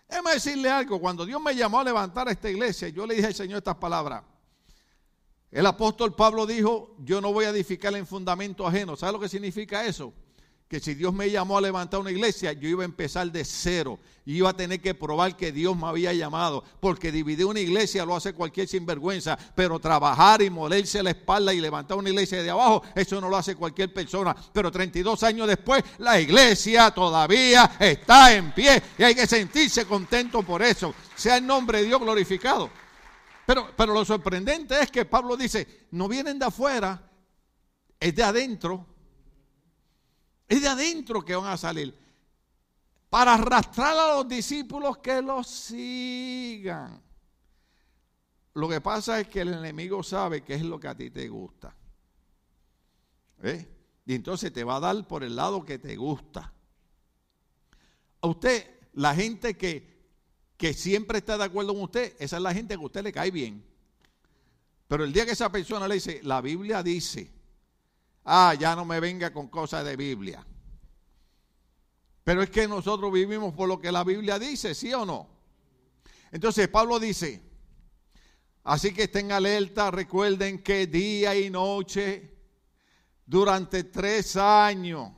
[0.09, 3.35] Déjame decirle algo, cuando Dios me llamó a levantar esta iglesia, yo le dije al
[3.35, 4.23] Señor estas palabras.
[5.51, 8.97] El apóstol Pablo dijo, yo no voy a edificar en fundamento ajeno.
[8.97, 10.13] ¿Sabe lo que significa eso?
[10.69, 14.01] Que si Dios me llamó a levantar una iglesia, yo iba a empezar de cero.
[14.25, 16.65] Y iba a tener que probar que Dios me había llamado.
[16.81, 19.39] Porque dividir una iglesia lo hace cualquier sinvergüenza.
[19.55, 23.37] Pero trabajar y molerse la espalda y levantar una iglesia de abajo, eso no lo
[23.37, 24.35] hace cualquier persona.
[24.53, 28.83] Pero 32 años después, la iglesia todavía está en pie.
[28.99, 30.93] Y hay que sentirse contento por eso.
[31.15, 32.69] Sea el nombre de Dios glorificado.
[33.47, 37.11] Pero, pero lo sorprendente es que Pablo dice, no vienen de afuera,
[38.01, 38.85] es de adentro.
[40.49, 41.97] Es de adentro que van a salir.
[43.09, 47.01] Para arrastrar a los discípulos que los sigan.
[48.55, 51.29] Lo que pasa es que el enemigo sabe qué es lo que a ti te
[51.29, 51.75] gusta.
[53.43, 53.69] ¿Eh?
[54.07, 56.53] Y entonces te va a dar por el lado que te gusta.
[58.23, 59.96] A usted, la gente que
[60.57, 63.13] que siempre está de acuerdo con usted, esa es la gente que a usted le
[63.13, 63.65] cae bien.
[64.89, 67.31] Pero el día que esa persona le dice, la Biblia dice,
[68.25, 70.47] ah, ya no me venga con cosas de Biblia.
[72.25, 75.29] Pero es que nosotros vivimos por lo que la Biblia dice, ¿sí o no?
[76.33, 77.43] Entonces Pablo dice,
[78.65, 82.33] así que estén alerta, recuerden que día y noche,
[83.27, 85.13] durante tres años,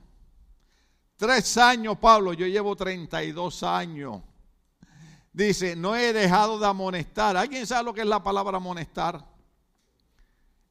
[1.17, 4.23] tres años Pablo, yo llevo 32 años
[5.39, 7.37] Dice, no he dejado de amonestar.
[7.37, 9.25] ¿Alguien sabe lo que es la palabra amonestar?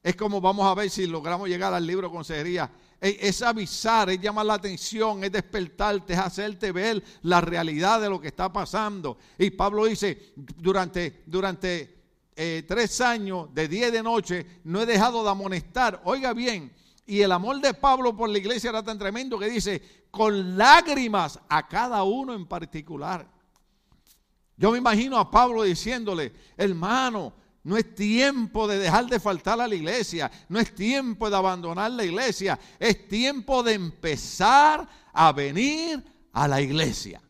[0.03, 2.69] Es como vamos a ver si logramos llegar al libro consejería.
[2.99, 8.19] Es avisar, es llamar la atención, es despertarte, es hacerte ver la realidad de lo
[8.19, 9.17] que está pasando.
[9.37, 12.01] Y Pablo dice, durante, durante
[12.35, 16.01] eh, tres años, de día y de noche, no he dejado de amonestar.
[16.03, 16.73] Oiga bien,
[17.05, 21.39] y el amor de Pablo por la iglesia era tan tremendo que dice, con lágrimas
[21.47, 23.36] a cada uno en particular.
[24.57, 29.67] Yo me imagino a Pablo diciéndole, hermano, no es tiempo de dejar de faltar a
[29.67, 36.03] la iglesia, no es tiempo de abandonar la iglesia, es tiempo de empezar a venir
[36.31, 37.21] a la iglesia.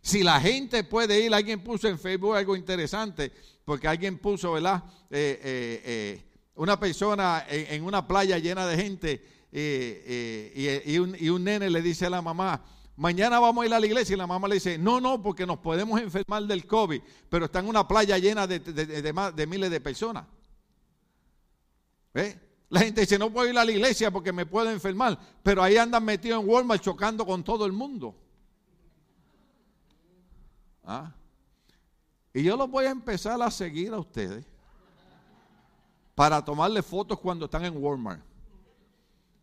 [0.00, 3.32] Si la gente puede ir, alguien puso en Facebook algo interesante,
[3.64, 4.84] porque alguien puso, ¿verdad?
[5.10, 6.22] Eh, eh, eh,
[6.54, 12.06] una persona en, una playa llena de gente y, un, y un nene le dice
[12.06, 12.62] a la mamá,
[12.96, 15.46] mañana vamos a ir a la iglesia y la mamá le dice, no, no, porque
[15.46, 19.80] nos podemos enfermar del COVID, pero está en una playa llena de, de, miles de
[19.80, 20.26] personas.
[22.68, 25.76] La gente dice, no puedo ir a la iglesia porque me puedo enfermar, pero ahí
[25.76, 28.14] andan metidos en Walmart chocando con todo el mundo.
[30.82, 31.12] ¿Ah?
[32.32, 34.44] Y yo los voy a empezar a seguir a ustedes
[36.14, 38.22] para tomarle fotos cuando están en Walmart.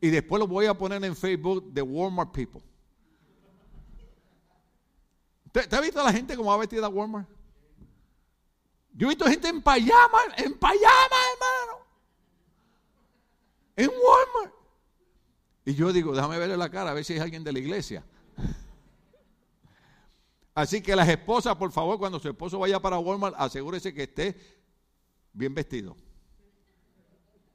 [0.02, 2.62] Y después los voy a poner en Facebook de Walmart People.
[5.54, 7.30] ¿Te, ha visto a la gente como va vestida a Walmart?
[8.92, 11.86] Yo he visto gente en payama, en payama, hermano.
[13.76, 14.56] En Walmart.
[15.66, 18.04] Y yo digo, déjame verle la cara a ver si es alguien de la iglesia.
[20.56, 24.36] Así que las esposas, por favor, cuando su esposo vaya para Walmart, asegúrese que esté
[25.34, 25.96] bien vestido.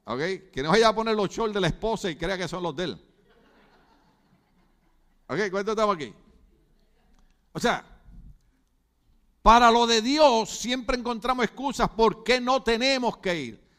[0.05, 0.19] ¿Ok?
[0.53, 2.73] Que no vaya a poner los shorts de la esposa y crea que son los
[2.77, 3.05] de él.
[5.27, 5.39] ¿Ok?
[5.51, 6.13] ¿Cuántos estamos aquí?
[7.51, 7.83] O sea,
[9.41, 13.69] para lo de Dios siempre encontramos excusas por qué no tenemos que ir.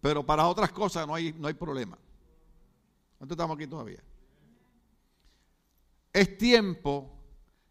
[0.00, 1.98] Pero para otras cosas no hay, no hay problema.
[3.18, 4.02] ¿Cuánto estamos aquí todavía?
[6.12, 7.12] Es tiempo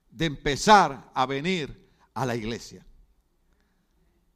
[0.10, 2.86] de empezar a venir a la iglesia.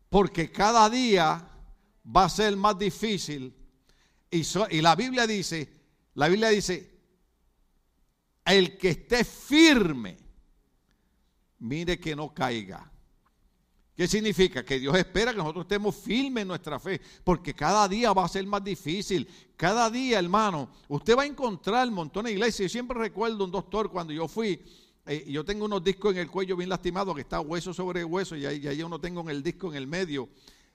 [0.09, 1.47] Porque cada día
[2.15, 3.55] va a ser más difícil.
[4.31, 5.71] Y, y la Biblia dice,
[6.13, 6.99] la Biblia dice,
[8.45, 10.28] el que esté firme
[11.59, 12.91] mire que no caiga.
[13.99, 14.63] ¿Qué significa?
[14.63, 18.29] Que Dios espera que nosotros estemos firmes en nuestra fe, porque cada día va a
[18.29, 19.27] ser más difícil.
[19.57, 22.71] Cada día, hermano, usted va a encontrar montón de iglesias.
[22.71, 24.63] Yo siempre recuerdo un doctor cuando yo fui,
[25.05, 28.37] eh, yo tengo unos discos en el cuello bien lastimados, que está hueso sobre hueso,
[28.37, 30.29] y ahí, yo no tengo el disco en el medio.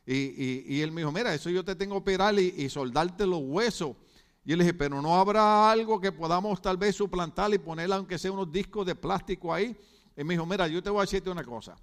[0.04, 3.96] Y, él me dijo, mira, eso yo te tengo que operar y, soldarte los huesos.
[4.44, 7.94] Y yo le dije, pero no habrá algo que podamos tal vez suplantar y ponerle
[7.94, 9.74] aunque sea unos discos de plástico ahí.
[10.16, 11.76] Y me dijo, mira, yo te voy a decirte una cosa.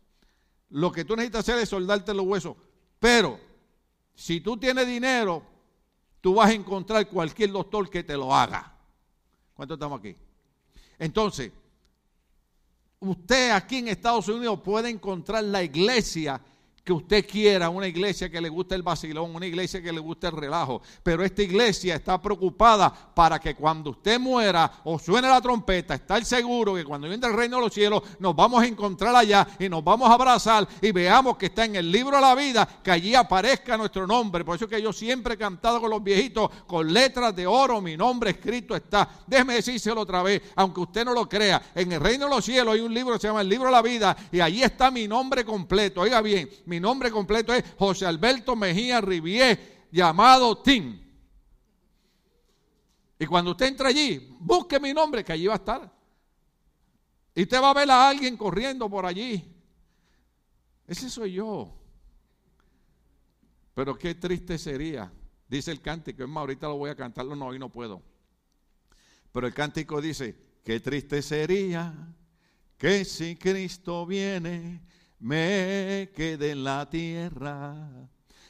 [0.69, 2.55] Lo que tú necesitas hacer es soldarte los huesos.
[2.99, 3.39] Pero
[4.15, 5.43] si tú tienes dinero,
[6.21, 8.73] tú vas a encontrar cualquier doctor que te lo haga.
[9.53, 10.15] ¿Cuántos estamos aquí?
[10.97, 11.51] Entonces,
[12.99, 16.39] usted aquí en Estados Unidos puede encontrar la iglesia
[16.83, 20.27] que usted quiera, una iglesia que le guste el vacilón, una iglesia que le guste
[20.27, 25.39] el relajo, pero esta iglesia está preocupada para que cuando usted muera o suene la
[25.41, 29.15] trompeta, estar seguro que cuando entre el reino de los cielos nos vamos a encontrar
[29.15, 32.33] allá y nos vamos a abrazar y veamos que está en el libro de la
[32.33, 34.43] vida, que allí aparezca nuestro nombre.
[34.43, 37.95] Por eso que yo siempre he cantado con los viejitos con letras de oro, mi
[37.95, 39.07] nombre escrito está.
[39.27, 42.73] Déjeme decírselo otra vez, aunque usted no lo crea, en el reino de los cielos
[42.73, 45.07] hay un libro que se llama el libro de la vida y allí está mi
[45.07, 46.01] nombre completo.
[46.01, 51.01] Oiga bien, mi nombre completo es José Alberto Mejía Rivier, llamado Tim.
[53.19, 55.91] Y cuando usted entra allí, busque mi nombre, que allí va a estar.
[57.35, 59.53] Y usted va a ver a alguien corriendo por allí.
[60.87, 61.77] Ese soy yo.
[63.73, 65.11] Pero qué triste sería,
[65.49, 66.23] dice el cántico.
[66.23, 68.01] Es más, ahorita lo voy a cantarlo, no, hoy no puedo.
[69.33, 71.93] Pero el cántico dice, qué triste sería
[72.77, 74.81] que si Cristo viene
[75.21, 77.75] me quede en la tierra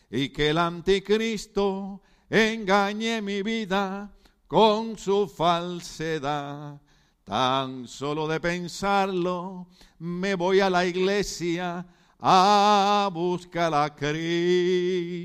[0.10, 4.12] y que el anticristo engañe mi vida
[4.48, 6.82] con su falsedad.
[7.24, 9.68] Tan solo de pensarlo,
[10.00, 11.86] me voy a la iglesia
[12.20, 15.24] a buscar a Cristo.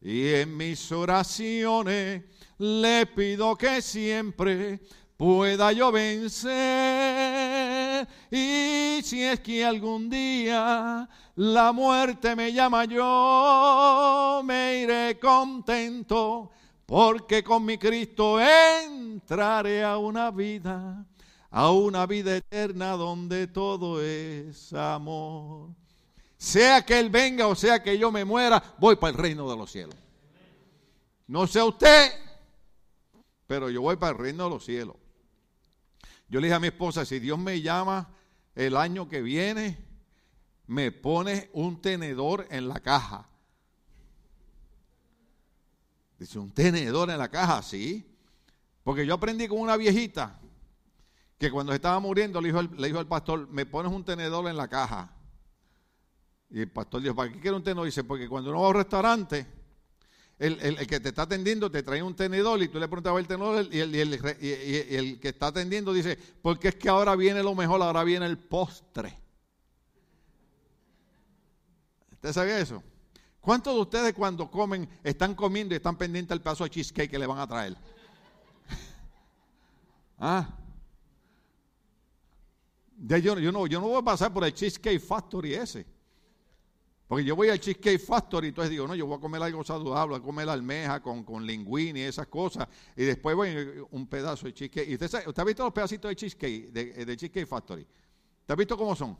[0.00, 2.22] Y en mis oraciones
[2.58, 4.80] le pido que siempre
[5.16, 7.31] pueda yo vencer.
[8.34, 16.50] Y si es que algún día la muerte me llama, yo me iré contento,
[16.86, 21.04] porque con mi Cristo entraré a una vida,
[21.50, 25.68] a una vida eterna donde todo es amor.
[26.38, 29.56] Sea que Él venga o sea que yo me muera, voy para el reino de
[29.58, 29.94] los cielos.
[31.26, 32.12] No sé usted,
[33.46, 34.96] pero yo voy para el reino de los cielos.
[36.30, 38.08] Yo le dije a mi esposa, si Dios me llama
[38.54, 39.78] el año que viene,
[40.66, 43.28] me pone un tenedor en la caja.
[46.18, 48.16] Dice, un tenedor en la caja, sí.
[48.84, 50.38] Porque yo aprendí con una viejita
[51.38, 54.56] que cuando estaba muriendo le dijo, le dijo al pastor, me pones un tenedor en
[54.56, 55.10] la caja.
[56.50, 57.86] Y el pastor dijo, ¿para qué quiere un tenedor?
[57.86, 59.46] Dice, porque cuando uno va a un restaurante,
[60.42, 63.68] el, que te está atendiendo te trae un tenedor y tú le preguntas el tenedor
[63.70, 67.80] y el, y el, que está atendiendo dice, porque es que ahora viene lo mejor,
[67.80, 69.16] ahora viene el postre.
[72.12, 72.82] ¿Usted sabía eso?
[73.40, 77.18] ¿Cuántos de ustedes cuando comen están comiendo y están pendientes del pedazo de cheesecake que
[77.18, 77.76] le van a traer?
[80.18, 80.48] ah.
[82.98, 85.86] yo, yo, no, yo no voy a pasar por el Cheesecake Factory ese.
[87.12, 89.62] Porque yo voy al Cheesecake Factory y entonces digo, no, yo voy a comer algo
[89.62, 92.66] saludable, voy a comer almeja con, con linguini y esas cosas.
[92.96, 93.54] Y después voy
[93.90, 94.88] un pedazo de cheesecake.
[94.88, 97.82] ¿Y usted, ha visto los pedacitos de cheesecake, de, de Cheesecake Factory?
[97.82, 99.14] ¿Usted ha visto cómo son?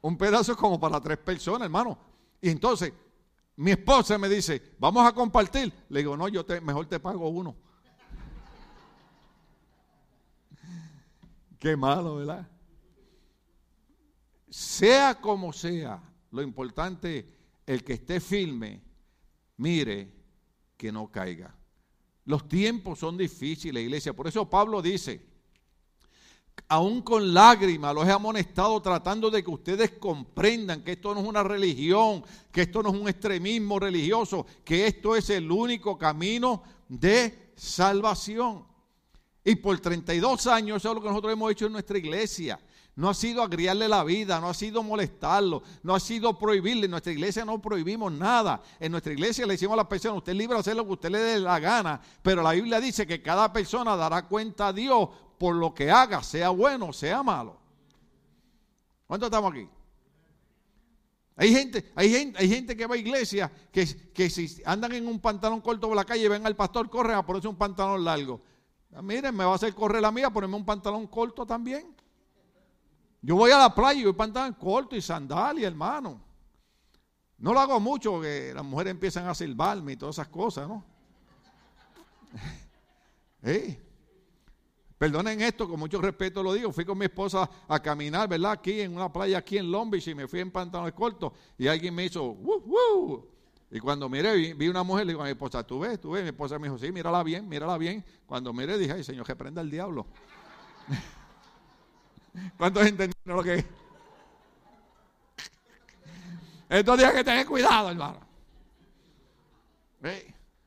[0.00, 1.98] Un pedazo como para tres personas, hermano.
[2.40, 2.90] Y entonces,
[3.56, 5.70] mi esposa me dice, vamos a compartir.
[5.90, 7.54] Le digo, no, yo mejor te pago uno.
[11.58, 12.48] Qué malo, ¿verdad?
[14.50, 17.26] Sea como sea, lo importante,
[17.64, 18.82] el que esté firme,
[19.56, 20.12] mire
[20.76, 21.54] que no caiga.
[22.24, 24.12] Los tiempos son difíciles, iglesia.
[24.12, 25.24] Por eso Pablo dice,
[26.68, 31.26] aún con lágrimas los he amonestado tratando de que ustedes comprendan que esto no es
[31.26, 36.62] una religión, que esto no es un extremismo religioso, que esto es el único camino
[36.88, 38.64] de salvación.
[39.44, 42.60] Y por 32 años eso es lo que nosotros hemos hecho en nuestra iglesia.
[43.00, 46.84] No ha sido agriarle la vida, no ha sido molestarlo, no ha sido prohibirle.
[46.84, 48.60] En nuestra iglesia no prohibimos nada.
[48.78, 50.92] En nuestra iglesia le decimos a la persona, usted es libre de hacer lo que
[50.92, 54.72] usted le dé la gana, pero la Biblia dice que cada persona dará cuenta a
[54.74, 57.56] Dios por lo que haga, sea bueno, sea malo.
[59.06, 59.66] ¿Cuántos estamos aquí?
[61.36, 65.06] Hay gente, hay gente, hay gente que va a iglesia que, que si andan en
[65.06, 68.42] un pantalón corto por la calle ven al pastor, corren a ponerse un pantalón largo.
[69.02, 71.98] Miren, me va a hacer correr la mía, ponerme un pantalón corto también.
[73.22, 76.20] Yo voy a la playa y voy pantalón corto y sandalia, hermano.
[77.38, 80.84] No lo hago mucho porque las mujeres empiezan a silbarme y todas esas cosas, ¿no?
[84.98, 86.72] Perdonen esto, con mucho respeto lo digo.
[86.72, 88.52] Fui con mi esposa a caminar, ¿verdad?
[88.52, 91.94] Aquí en una playa aquí en Long y me fui en pantalones cortos y alguien
[91.94, 93.26] me hizo, ¡Woo,
[93.70, 95.98] Y cuando miré, vi, una mujer, le digo a mi esposa, ¿tú ves?
[95.98, 96.22] ¿Tú ves?
[96.22, 98.04] Mi esposa me dijo, sí, mírala bien, mírala bien.
[98.26, 100.06] Cuando miré, dije, ay, Señor, que prenda el diablo.
[102.56, 103.64] ¿Cuántos entendieron lo que es?
[106.68, 108.20] Estos días que tener cuidado, hermano.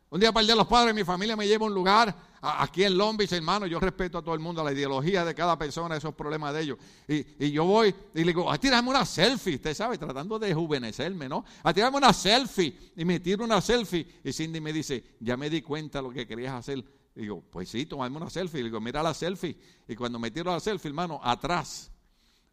[0.09, 2.15] Un día para el Día de los Padres, mi familia me lleva a un lugar,
[2.41, 5.95] aquí en Long hermano, yo respeto a todo el mundo, la ideología de cada persona,
[5.95, 6.77] esos problemas de ellos.
[7.07, 11.29] Y, yo voy y le digo, a tirarme una selfie, usted sabe, tratando de juvenecerme,
[11.29, 11.45] ¿no?
[11.63, 12.91] A tirarme una selfie.
[12.97, 14.05] Y me tiro una selfie.
[14.23, 16.83] Y Cindy me dice, ya me di cuenta lo que querías hacer.
[17.15, 18.61] Digo, pues sí, tomarme una selfie.
[18.61, 19.57] Y digo, mira la selfie.
[19.87, 21.91] Y cuando me tiro la selfie, hermano, atrás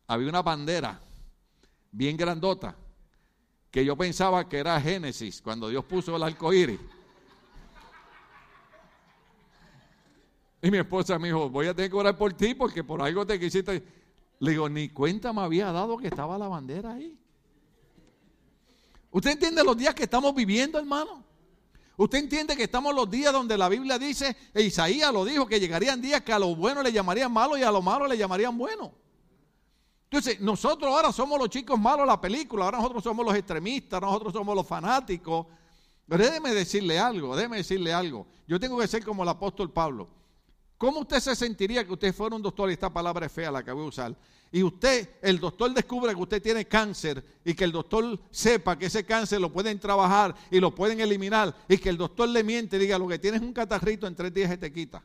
[0.06, 1.00] había una bandera
[1.92, 2.76] bien grandota
[3.70, 6.80] que yo pensaba que era Génesis, cuando Dios puso el arco iris.
[10.62, 13.24] Y mi esposa me dijo, voy a tener que orar por ti porque por algo
[13.24, 13.82] te quisiste.
[14.40, 17.16] Le digo, ni cuenta me había dado que estaba la bandera ahí.
[19.10, 21.24] ¿Usted entiende los días que estamos viviendo, hermano?
[22.00, 25.60] ¿Usted entiende que estamos los días donde la Biblia dice, e Isaías lo dijo, que
[25.60, 28.56] llegarían días que a lo bueno le llamarían malo y a lo malo le llamarían
[28.56, 28.90] bueno?
[30.04, 34.00] Entonces, nosotros ahora somos los chicos malos de la película, ahora nosotros somos los extremistas,
[34.00, 35.46] nosotros somos los fanáticos.
[36.08, 38.26] Pero déjeme decirle algo, déjeme decirle algo.
[38.48, 40.08] Yo tengo que ser como el apóstol Pablo.
[40.80, 43.62] ¿Cómo usted se sentiría que usted fuera un doctor, y esta palabra es fea la
[43.62, 44.16] que voy a usar,
[44.50, 48.86] y usted, el doctor descubre que usted tiene cáncer y que el doctor sepa que
[48.86, 52.76] ese cáncer lo pueden trabajar y lo pueden eliminar y que el doctor le miente
[52.76, 55.04] y diga lo que tienes es un catarrito en tres días se te quita?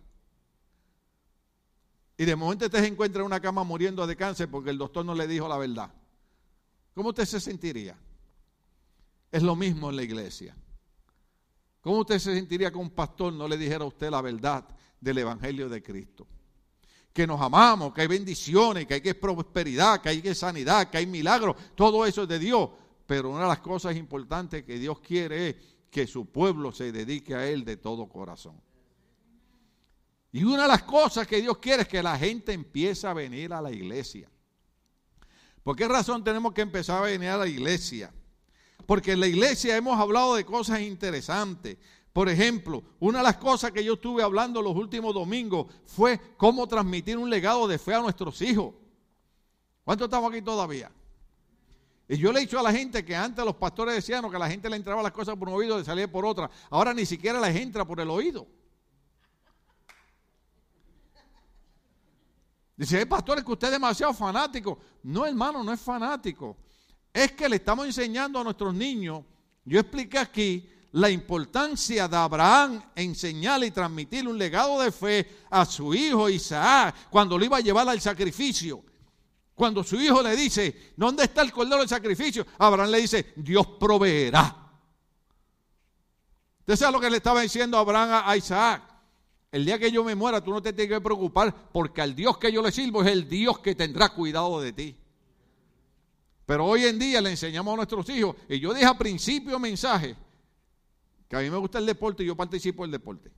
[2.18, 5.04] Y de momento usted se encuentra en una cama muriendo de cáncer porque el doctor
[5.04, 5.92] no le dijo la verdad.
[6.94, 7.98] ¿Cómo usted se sentiría?
[9.30, 10.56] Es lo mismo en la iglesia.
[11.82, 14.66] ¿Cómo usted se sentiría que un pastor no le dijera a usted la verdad
[15.00, 16.28] del Evangelio de Cristo.
[17.14, 20.98] Que nos amamos, que hay bendiciones, que hay que prosperidad, que hay que sanidad, que
[20.98, 22.70] hay milagros, todo eso es de Dios.
[23.06, 25.56] Pero una de las cosas importantes que Dios quiere es
[25.90, 28.60] que su pueblo se dedique a Él de todo corazón.
[30.32, 33.54] Y una de las cosas que Dios quiere es que la gente empiece a venir
[33.54, 34.30] a la iglesia.
[35.64, 38.14] ¿Por qué razón tenemos que empezar a venir a la iglesia?
[38.86, 41.78] Porque en la iglesia hemos hablado de cosas interesantes.
[42.16, 46.66] Por ejemplo, una de las cosas que yo estuve hablando los últimos domingos fue cómo
[46.66, 48.74] transmitir un legado de fe a nuestros hijos.
[49.84, 50.90] ¿Cuántos estamos aquí todavía?
[52.08, 54.50] Y yo le he dicho a la gente que antes los pastores decían que la
[54.50, 56.50] gente le entraba las cosas por un oído y salía por otra.
[56.70, 58.48] Ahora ni siquiera les entra por el oído.
[62.78, 64.80] Dice, hay pastores que usted es demasiado fanático.
[65.04, 66.56] No, hermano, no es fanático.
[67.12, 69.22] Es que le estamos enseñando a nuestros niños.
[69.66, 75.66] Yo expliqué aquí la importancia de Abraham enseñar y transmitir un legado de fe a
[75.66, 78.82] su hijo Isaac cuando lo iba a llevar al sacrificio.
[79.54, 82.46] Cuando su hijo le dice, ¿dónde está el cordero del sacrificio?
[82.58, 84.56] Abraham le dice, Dios proveerá.
[86.60, 88.82] Usted sabe lo que le estaba diciendo Abraham a Isaac.
[89.52, 92.38] El día que yo me muera, tú no te tienes que preocupar porque al Dios
[92.38, 94.96] que yo le sirvo es el Dios que tendrá cuidado de ti.
[96.46, 100.16] Pero hoy en día le enseñamos a nuestros hijos, y yo dije al principio mensaje,
[101.28, 103.32] que a mí me gusta el deporte y yo participo en el deporte.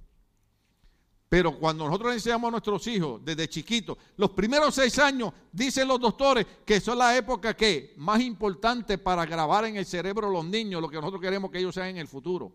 [1.30, 6.00] Pero cuando nosotros enseñamos a nuestros hijos desde chiquitos, los primeros seis años, dicen los
[6.00, 10.82] doctores, que son la época que más importante para grabar en el cerebro los niños
[10.82, 12.54] lo que nosotros queremos que ellos sean en el futuro.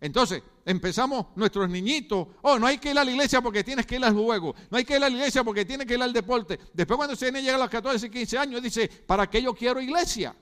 [0.00, 3.96] Entonces, empezamos nuestros niñitos, oh, no hay que ir a la iglesia porque tienes que
[3.96, 6.12] ir al juego, no hay que ir a la iglesia porque tienes que ir al
[6.12, 6.60] deporte.
[6.72, 9.80] Después cuando se llega a los 14 y 15 años, dice, ¿para qué yo quiero
[9.80, 10.36] iglesia?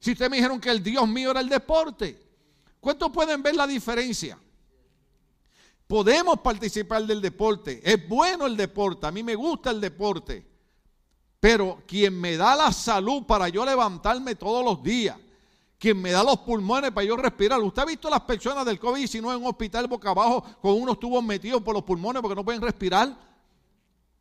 [0.00, 2.25] Si ustedes me dijeron que el Dios mío era el deporte.
[2.86, 4.38] ¿Cuántos pueden ver la diferencia?
[5.88, 7.80] Podemos participar del deporte.
[7.82, 9.08] Es bueno el deporte.
[9.08, 10.46] A mí me gusta el deporte.
[11.40, 15.16] Pero quien me da la salud para yo levantarme todos los días,
[15.80, 17.60] quien me da los pulmones para yo respirar.
[17.60, 21.24] ¿Usted ha visto las personas del COVID-19 en un hospital boca abajo con unos tubos
[21.24, 23.18] metidos por los pulmones porque no pueden respirar?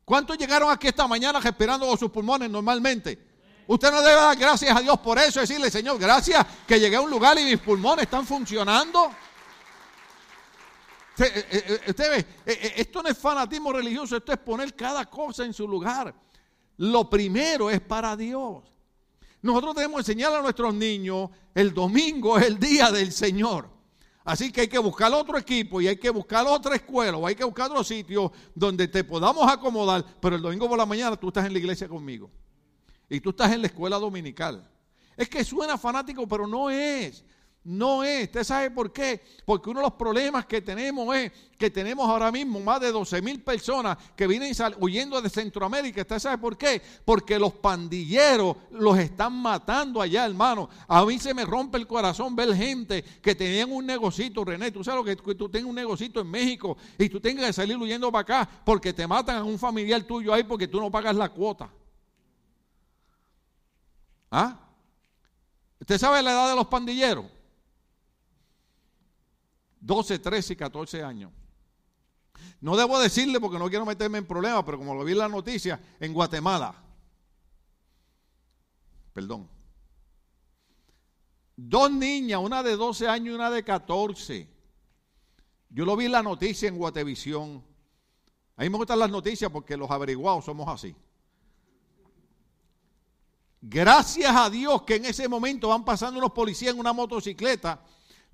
[0.03, 3.34] ¿Cuántos llegaron aquí esta mañana respirando con sus pulmones normalmente?
[3.67, 7.01] Usted no debe dar gracias a Dios por eso, decirle, Señor, gracias que llegué a
[7.01, 9.11] un lugar y mis pulmones están funcionando.
[11.17, 15.45] Usted, eh, eh, ve, eh, esto no es fanatismo religioso, esto es poner cada cosa
[15.45, 16.13] en su lugar.
[16.77, 18.63] Lo primero es para Dios.
[19.41, 23.69] Nosotros debemos enseñar a nuestros niños, el domingo es el día del Señor.
[24.25, 27.35] Así que hay que buscar otro equipo y hay que buscar otra escuela o hay
[27.35, 31.27] que buscar otro sitio donde te podamos acomodar, pero el domingo por la mañana tú
[31.29, 32.29] estás en la iglesia conmigo
[33.09, 34.67] y tú estás en la escuela dominical.
[35.17, 37.23] Es que suena fanático, pero no es.
[37.65, 38.25] No es.
[38.25, 39.19] ¿Usted sabe por qué?
[39.43, 43.23] Porque uno de los problemas que tenemos es que tenemos ahora mismo más de 12
[43.23, 46.01] mil personas que vienen huyendo de Centroamérica.
[46.01, 46.79] ¿Usted sabe por qué?
[47.03, 50.69] Porque los pandilleros los están matando allá, hermano.
[50.87, 54.69] A mí se me rompe el corazón ver gente que tenían un negocito, René.
[54.69, 57.77] Tú sabes lo que, tú tengas un negocito en México y tú tengas que salir
[57.77, 61.15] huyendo para acá porque te matan a un familiar tuyo ahí porque tú no pagas
[61.15, 61.71] la cuota.
[64.37, 64.59] ¿Ah?
[65.79, 67.25] ¿Usted sabe la edad de los pandilleros?
[69.79, 71.31] 12, 13 y 14 años.
[72.59, 75.29] No debo decirle porque no quiero meterme en problemas, pero como lo vi en la
[75.29, 76.75] noticia, en Guatemala,
[79.13, 79.47] perdón,
[81.55, 84.49] dos niñas, una de 12 años y una de 14.
[85.69, 87.63] Yo lo vi en la noticia en Guatevisión.
[88.57, 90.93] A mí me gustan las noticias porque los averiguados somos así.
[93.67, 97.81] Gracias a Dios que en ese momento van pasando unos policías en una motocicleta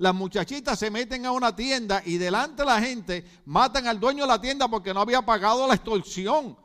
[0.02, 4.24] las muchachitas se meten a una tienda y delante de la gente matan al dueño
[4.24, 6.58] de la tienda porque no había pagado la extorsión.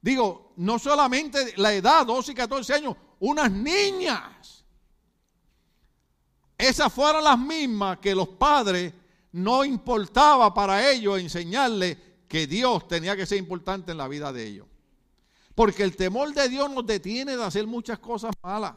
[0.00, 4.64] Digo, no solamente la edad, 12 y 14 años, unas niñas.
[6.56, 8.94] Esas fueron las mismas que los padres
[9.32, 14.46] no importaba para ellos enseñarles que Dios tenía que ser importante en la vida de
[14.46, 14.66] ellos.
[15.56, 18.74] Porque el temor de Dios nos detiene de hacer muchas cosas malas.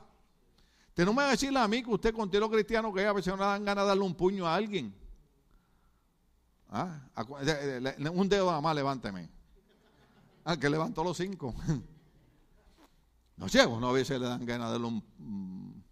[0.88, 3.12] Usted no me va a decir a mí que usted con los cristiano que a
[3.12, 4.96] veces no dan ganas de darle un puño a alguien.
[6.70, 7.02] ¿Ah?
[8.14, 9.30] Un dedo nada más, levánteme.
[10.46, 11.54] Ah, que levantó los cinco.
[13.36, 15.84] No sé, no a veces le dan ganas de darle un...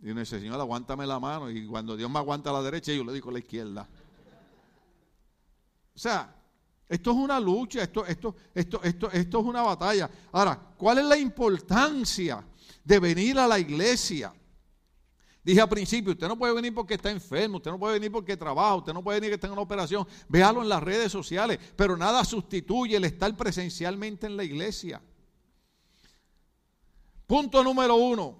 [0.00, 1.50] Y uno dice, Señor, aguántame la mano.
[1.50, 3.88] Y cuando Dios me aguanta a la derecha, yo le digo a la izquierda.
[5.94, 6.37] O sea,
[6.88, 10.10] esto es una lucha, esto, esto, esto, esto, esto es una batalla.
[10.32, 12.44] Ahora, ¿cuál es la importancia
[12.88, 14.32] de venir a la iglesia.
[15.44, 18.34] Dije al principio, usted no puede venir porque está enfermo, usted no puede venir porque
[18.34, 20.06] trabaja, usted no puede venir que tenga una operación.
[20.26, 25.02] Véalo en las redes sociales, pero nada sustituye el estar presencialmente en la iglesia.
[27.26, 28.38] Punto número uno,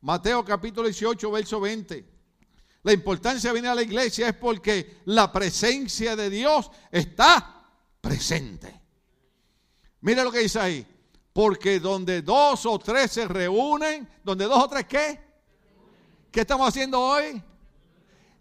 [0.00, 2.04] Mateo capítulo 18, verso 20.
[2.82, 7.57] La importancia de venir a la iglesia es porque la presencia de Dios está
[8.00, 8.80] presente.
[10.00, 10.86] Mira lo que dice ahí.
[11.32, 15.20] Porque donde dos o tres se reúnen, donde dos o tres qué?
[16.32, 17.42] ¿Qué estamos haciendo hoy?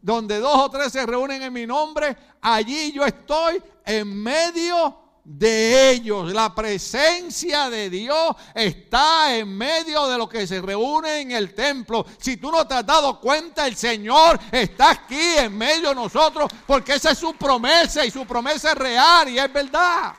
[0.01, 5.91] Donde dos o tres se reúnen en mi nombre, allí yo estoy en medio de
[5.91, 6.31] ellos.
[6.31, 12.05] La presencia de Dios está en medio de lo que se reúne en el templo.
[12.17, 16.49] Si tú no te has dado cuenta, el Señor está aquí en medio de nosotros
[16.65, 20.13] porque esa es su promesa y su promesa es real y es verdad.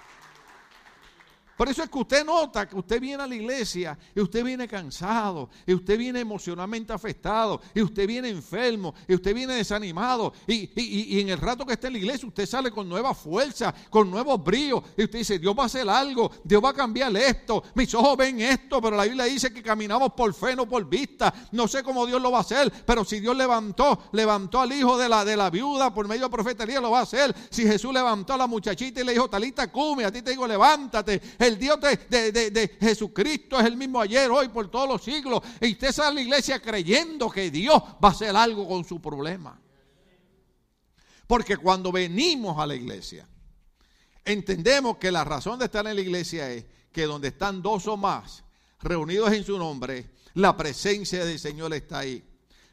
[1.59, 4.69] Por eso es que usted nota que usted viene a la iglesia y usted viene
[4.69, 10.33] cansado, y usted viene emocionalmente afectado, y usted viene enfermo, y usted viene desanimado.
[10.47, 14.09] Y, en el rato que está en la iglesia usted sale con nueva fuerza, con
[14.09, 14.85] nuevos bríos.
[14.97, 17.65] Y usted dice, Dios va a hacer algo, Dios va a cambiar esto.
[17.75, 21.35] Mis ojos ven esto, pero la Biblia dice que caminamos por fe, no por vista.
[21.51, 24.97] No sé cómo Dios lo va a hacer, pero si Dios levantó, levantó al hijo
[24.97, 27.35] de la, de la viuda por medio de profetería, lo va a hacer.
[27.51, 30.47] Si Jesús levantó a la muchachita y le dijo, Talita, come, a ti te digo,
[30.47, 35.43] levántate el Dios de, Jesucristo es el mismo ayer, hoy, por todos los siglos.
[35.61, 39.01] Y usted sale a la iglesia creyendo que Dios va a hacer algo con su
[39.01, 39.61] problema.
[41.27, 43.29] Porque cuando venimos a la iglesia,
[44.25, 47.97] entendemos que la razón de estar en la iglesia es que donde están dos o
[47.97, 48.45] más
[48.81, 52.25] reunidos en su nombre, la presencia del Señor está ahí.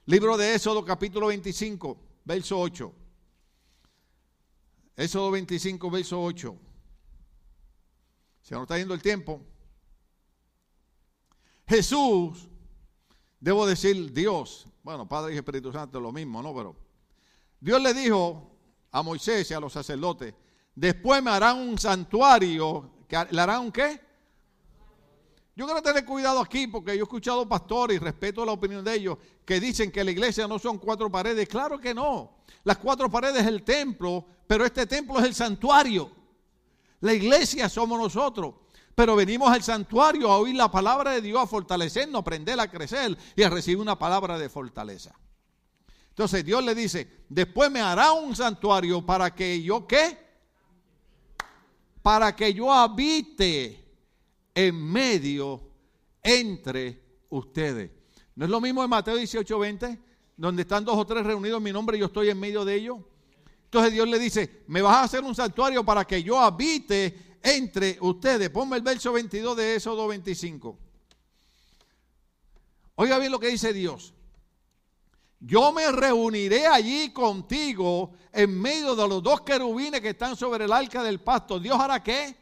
[0.06, 2.94] Libro de Éxodo capítulo 25, verso 8.
[4.98, 6.65] Éxodo 25, verso 8.
[8.46, 9.42] Se nos está yendo el tiempo.
[11.68, 12.48] Jesús,
[13.40, 16.54] debo decir Dios, bueno, Padre y Espíritu Santo lo mismo, ¿no?
[16.54, 16.76] Pero
[17.60, 18.56] Dios le dijo
[18.92, 20.36] a Moisés y a los sacerdotes,
[20.76, 22.92] después me harán un santuario,
[23.32, 24.00] ¿le harán un qué?
[25.56, 28.94] Yo quiero tener cuidado aquí porque yo he escuchado pastores y respeto la opinión de
[28.94, 31.48] ellos que dicen que la iglesia no son cuatro paredes.
[31.48, 32.44] Claro que no.
[32.64, 36.25] Las cuatro paredes es el templo, pero este templo es el santuario.
[37.06, 38.56] La iglesia somos nosotros.
[38.96, 43.16] Pero venimos al santuario a oír la palabra de Dios, a fortalecernos, aprender a crecer
[43.36, 45.14] y a recibir una palabra de fortaleza.
[46.10, 50.18] Entonces Dios le dice, después me hará un santuario para que yo qué?
[52.02, 53.86] Para que yo habite
[54.56, 55.62] en medio
[56.24, 57.92] entre ustedes.
[58.34, 60.00] ¿No es lo mismo en Mateo 18, 20?
[60.38, 62.98] Donde están dos o tres reunidos en mi nombre yo estoy en medio de ellos.
[63.76, 67.98] Entonces Dios le dice, me vas a hacer un santuario para que yo habite entre
[68.00, 68.50] ustedes.
[68.50, 70.80] Ponme el verso 22 de Éxodo 25.
[72.96, 74.14] Oiga bien lo que dice Dios.
[75.42, 80.72] yo me reuniré allí contigo en medio de los dos querubines que están sobre el
[80.72, 81.60] arca del pasto.
[81.60, 82.34] Dios hará qué?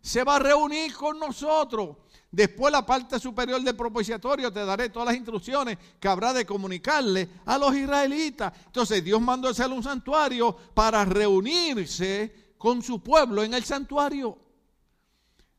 [0.00, 1.96] Se va a reunir con nosotros.
[2.36, 7.30] Después la parte superior del propiciatorio te daré todas las instrucciones que habrá de comunicarle
[7.46, 8.52] a los israelitas.
[8.66, 14.36] Entonces Dios mandó hacer un santuario para reunirse con su pueblo en el santuario.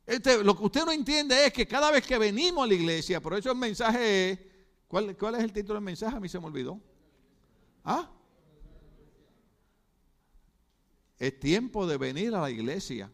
[0.05, 3.19] Este, lo que usted no entiende es que cada vez que venimos a la iglesia,
[3.19, 4.39] por eso el mensaje es,
[4.88, 6.15] ¿cuál, cuál es el título del mensaje?
[6.15, 6.80] A mí se me olvidó.
[7.84, 8.07] ¿Ah?
[11.17, 13.11] Es tiempo de venir a la iglesia.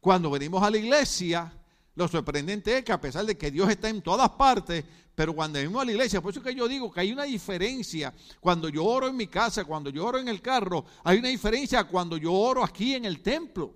[0.00, 1.52] Cuando venimos a la iglesia,
[1.94, 4.84] lo sorprendente es que a pesar de que Dios está en todas partes,
[5.14, 8.14] pero cuando venimos a la iglesia, por eso que yo digo que hay una diferencia.
[8.40, 11.84] Cuando yo oro en mi casa, cuando yo oro en el carro, hay una diferencia
[11.84, 13.74] cuando yo oro aquí en el templo.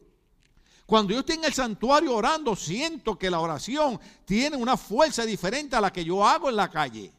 [0.87, 5.77] Cuando yo estoy en el santuario orando, siento que la oración tiene una fuerza diferente
[5.77, 7.13] a la que yo hago en la calle.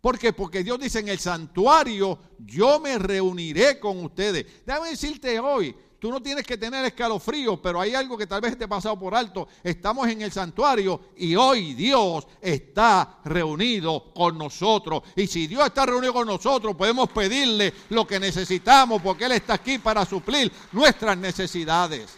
[0.00, 0.32] ¿Por qué?
[0.32, 4.64] Porque Dios dice en el santuario, yo me reuniré con ustedes.
[4.66, 8.58] Déjame decirte hoy, Tú no tienes que tener escalofrío, pero hay algo que tal vez
[8.58, 9.46] te ha pasado por alto.
[9.62, 15.04] Estamos en el santuario y hoy Dios está reunido con nosotros.
[15.14, 19.54] Y si Dios está reunido con nosotros, podemos pedirle lo que necesitamos porque Él está
[19.54, 22.16] aquí para suplir nuestras necesidades.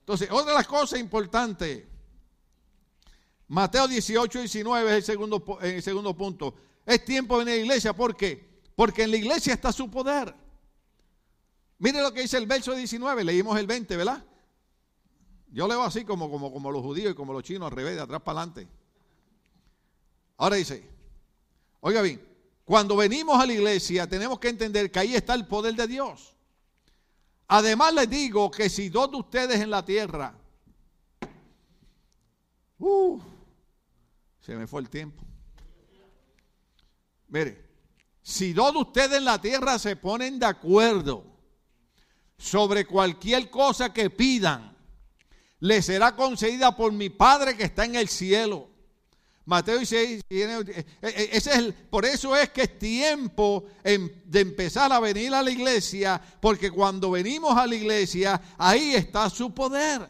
[0.00, 1.84] Entonces, otra de las cosas importantes,
[3.48, 6.54] Mateo 18, 19 es el segundo, el segundo punto.
[6.84, 7.94] Es tiempo a la iglesia.
[7.94, 8.60] ¿Por qué?
[8.76, 10.43] Porque en la iglesia está su poder.
[11.78, 14.24] Mire lo que dice el verso 19, leímos el 20, ¿verdad?
[15.48, 18.02] Yo leo así como, como, como los judíos y como los chinos, al revés, de
[18.02, 18.68] atrás para adelante.
[20.36, 20.88] Ahora dice,
[21.80, 22.20] oiga bien,
[22.64, 26.34] cuando venimos a la iglesia tenemos que entender que ahí está el poder de Dios.
[27.46, 30.34] Además les digo que si dos de ustedes en la tierra,
[32.78, 33.20] uh,
[34.40, 35.22] se me fue el tiempo.
[37.28, 37.64] Mire,
[38.22, 41.33] si dos de ustedes en la tierra se ponen de acuerdo
[42.44, 44.76] sobre cualquier cosa que pidan,
[45.60, 48.68] le será concedida por mi Padre que está en el cielo.
[49.46, 51.48] Mateo dice, eh, eh, es
[51.88, 57.12] por eso es que es tiempo de empezar a venir a la iglesia, porque cuando
[57.12, 60.06] venimos a la iglesia, ahí está su poder.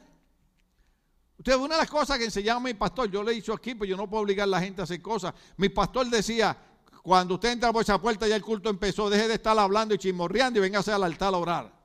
[1.38, 3.88] Usted, una de las cosas que enseñaba mi pastor, yo le he dicho aquí, pues
[3.88, 5.32] yo no puedo obligar a la gente a hacer cosas.
[5.56, 6.56] Mi pastor decía,
[7.00, 9.98] cuando usted entra por esa puerta ya el culto empezó, deje de estar hablando y
[9.98, 11.83] chismorreando y véngase al altar a orar.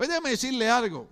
[0.00, 1.06] Pues déjeme decirle algo.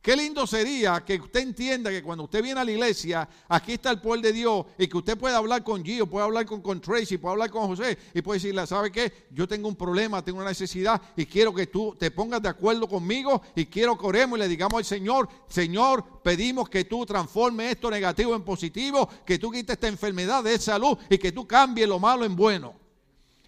[0.00, 3.90] Qué lindo sería que usted entienda que cuando usted viene a la iglesia, aquí está
[3.90, 6.80] el poder de Dios y que usted pueda hablar con Gio, puede hablar con, con
[6.80, 9.26] Tracy, puede hablar con José y puede decirle, ¿sabe qué?
[9.30, 12.88] Yo tengo un problema, tengo una necesidad y quiero que tú te pongas de acuerdo
[12.88, 17.72] conmigo y quiero que oremos y le digamos al Señor, Señor, pedimos que tú transformes
[17.72, 21.86] esto negativo en positivo, que tú quites esta enfermedad de salud y que tú cambies
[21.86, 22.83] lo malo en bueno.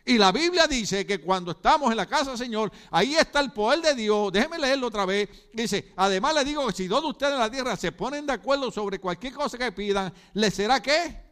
[0.09, 3.50] Y la Biblia dice que cuando estamos en la casa del Señor, ahí está el
[3.50, 4.32] poder de Dios.
[4.32, 5.28] Déjeme leerlo otra vez.
[5.52, 8.34] Dice, además le digo que si dos de ustedes en la tierra se ponen de
[8.34, 11.24] acuerdo sobre cualquier cosa que pidan, ¿le será qué?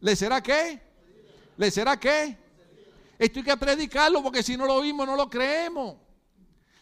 [0.00, 0.80] ¿Le será qué?
[1.58, 2.38] ¿Le será qué?
[3.18, 5.96] Esto hay que predicarlo porque si no lo oímos no lo creemos.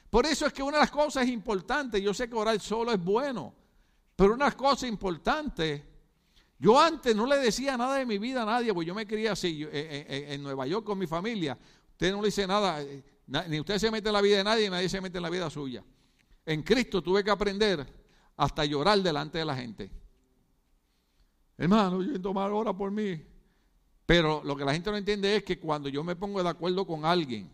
[0.09, 3.03] Por eso es que una de las cosas importantes, yo sé que orar solo es
[3.03, 3.53] bueno,
[4.15, 5.83] pero una de las cosas importantes
[6.59, 9.33] yo antes no le decía nada de mi vida a nadie, porque yo me quería
[9.33, 11.57] así, eh, eh, eh, en Nueva York con mi familia.
[11.93, 12.85] Usted no le dice nada,
[13.49, 15.49] ni usted se mete en la vida de nadie, nadie se mete en la vida
[15.51, 15.85] suya.
[16.45, 17.87] En Cristo tuve que aprender
[18.37, 19.91] hasta llorar delante de la gente.
[21.57, 23.21] Hermano, yo tomar hora por mí.
[24.07, 26.87] Pero lo que la gente no entiende es que cuando yo me pongo de acuerdo
[26.87, 27.51] con alguien,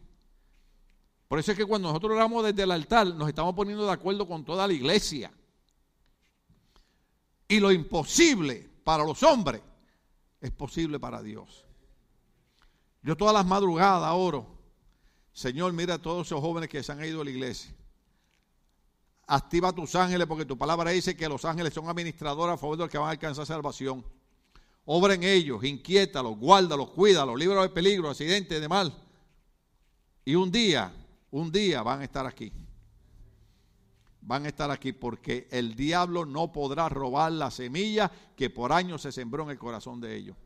[1.26, 4.26] por eso es que cuando nosotros oramos desde el altar, nos estamos poniendo de acuerdo
[4.28, 5.32] con toda la iglesia.
[7.48, 9.62] Y lo imposible para los hombres
[10.40, 11.64] es posible para Dios.
[13.02, 14.46] Yo todas las madrugadas oro,
[15.32, 17.74] Señor, mira a todos esos jóvenes que se han ido a la iglesia.
[19.26, 22.84] Activa tus ángeles porque tu palabra dice que los ángeles son administradores a favor de
[22.84, 24.04] los que van a alcanzar salvación.
[24.84, 28.94] Obra en ellos, inquiétalos, guárdalos, cuídalos, líbralos de peligro, accidentes, de mal.
[30.26, 30.92] Y un día,
[31.30, 32.52] un día van a estar aquí
[34.26, 39.02] van a estar aquí porque el diablo no podrá robar la semilla que por años
[39.02, 40.36] se sembró en el corazón de ellos.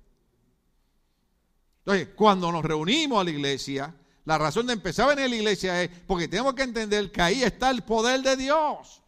[1.81, 5.37] Entonces, cuando nos reunimos a la iglesia, la razón de empezar a venir a la
[5.37, 9.01] iglesia es porque tenemos que entender que ahí está el poder de Dios.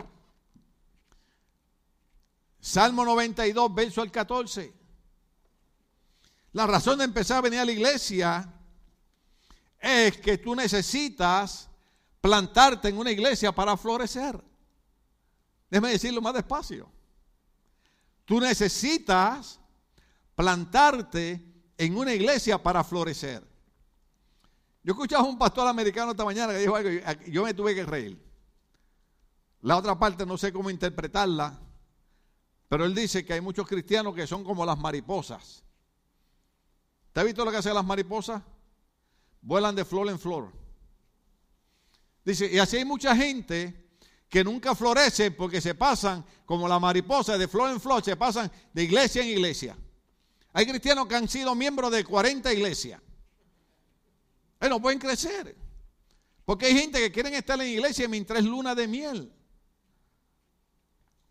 [2.60, 4.72] Salmo 92, verso al 14.
[6.52, 8.54] La razón de empezar a venir a la iglesia
[9.80, 11.68] es que tú necesitas
[12.20, 14.49] plantarte en una iglesia para florecer.
[15.70, 16.90] Déjeme decirlo más despacio.
[18.24, 19.60] Tú necesitas
[20.34, 21.44] plantarte
[21.76, 23.48] en una iglesia para florecer.
[24.82, 26.90] Yo escuchaba a un pastor americano esta mañana que dijo algo
[27.28, 28.30] yo me tuve que reír.
[29.62, 31.58] La otra parte no sé cómo interpretarla,
[32.68, 35.62] pero él dice que hay muchos cristianos que son como las mariposas.
[37.12, 38.42] ¿Te has visto lo que hacen las mariposas?
[39.42, 40.52] Vuelan de flor en flor.
[42.24, 43.79] Dice, y así hay mucha gente
[44.30, 48.50] que nunca florece porque se pasan como la mariposa de flor en flor, se pasan
[48.72, 49.76] de iglesia en iglesia.
[50.52, 53.00] Hay cristianos que han sido miembros de 40 iglesias.
[54.60, 55.56] Ellos no pueden crecer.
[56.44, 59.32] Porque hay gente que quieren estar en iglesia mientras es luna de miel.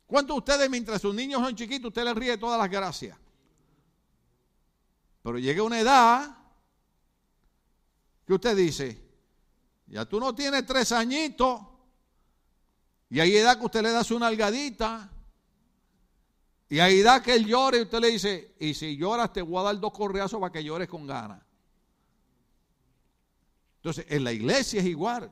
[0.05, 3.17] ¿Cuántos de ustedes, mientras sus niños son chiquitos, usted les ríe todas las gracias?
[5.23, 6.37] Pero llega una edad
[8.25, 9.01] que usted dice,
[9.87, 11.61] ya tú no tienes tres añitos,
[13.10, 15.10] y hay edad que usted le da su nalgadita,
[16.70, 19.60] y hay edad que él llore y usted le dice, y si lloras te voy
[19.60, 21.41] a dar dos correazos para que llores con ganas.
[23.78, 25.32] Entonces, en la iglesia es igual.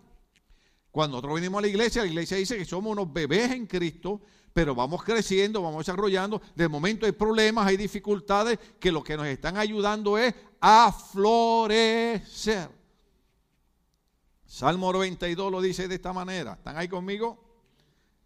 [0.89, 4.21] Cuando nosotros venimos a la iglesia, la iglesia dice que somos unos bebés en Cristo,
[4.51, 6.41] pero vamos creciendo, vamos desarrollando.
[6.55, 12.69] De momento hay problemas, hay dificultades que lo que nos están ayudando es a florecer.
[14.43, 16.53] Salmo 92 lo dice de esta manera.
[16.53, 17.46] ¿Están ahí conmigo?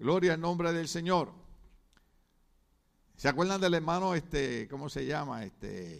[0.01, 1.31] Gloria al nombre del Señor.
[3.15, 5.45] ¿Se acuerdan del hermano, este, cómo se llama?
[5.45, 5.99] Este,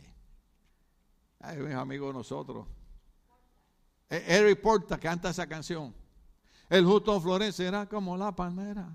[1.40, 2.66] es amigo de nosotros.
[4.10, 5.94] E, Eric Porta canta esa canción.
[6.68, 8.90] El justo florecerá como la palmera,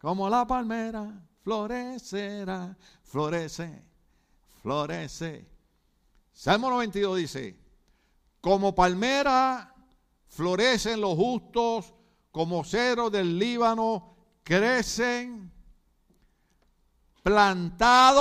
[0.00, 3.82] como la palmera, florecerá, florece,
[4.62, 5.50] florece.
[6.32, 7.58] Salmo 92 dice,
[8.40, 9.74] como palmera
[10.28, 11.92] florecen los justos,
[12.30, 14.15] como cero del Líbano
[14.46, 15.52] crecen
[17.24, 18.16] plantados.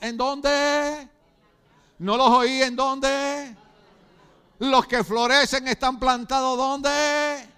[0.00, 1.06] ¿En dónde?
[1.98, 3.54] ¿No los oí en dónde?
[4.60, 7.53] Los que florecen están plantados ¿dónde?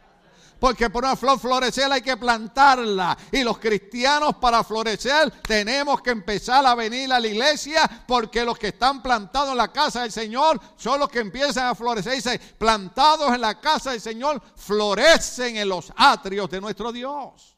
[0.58, 3.16] Porque por una flor florecer hay que plantarla.
[3.30, 8.58] Y los cristianos para florecer tenemos que empezar a venir a la iglesia porque los
[8.58, 12.14] que están plantados en la casa del Señor son los que empiezan a florecer.
[12.14, 17.56] Dice, plantados en la casa del Señor florecen en los atrios de nuestro Dios.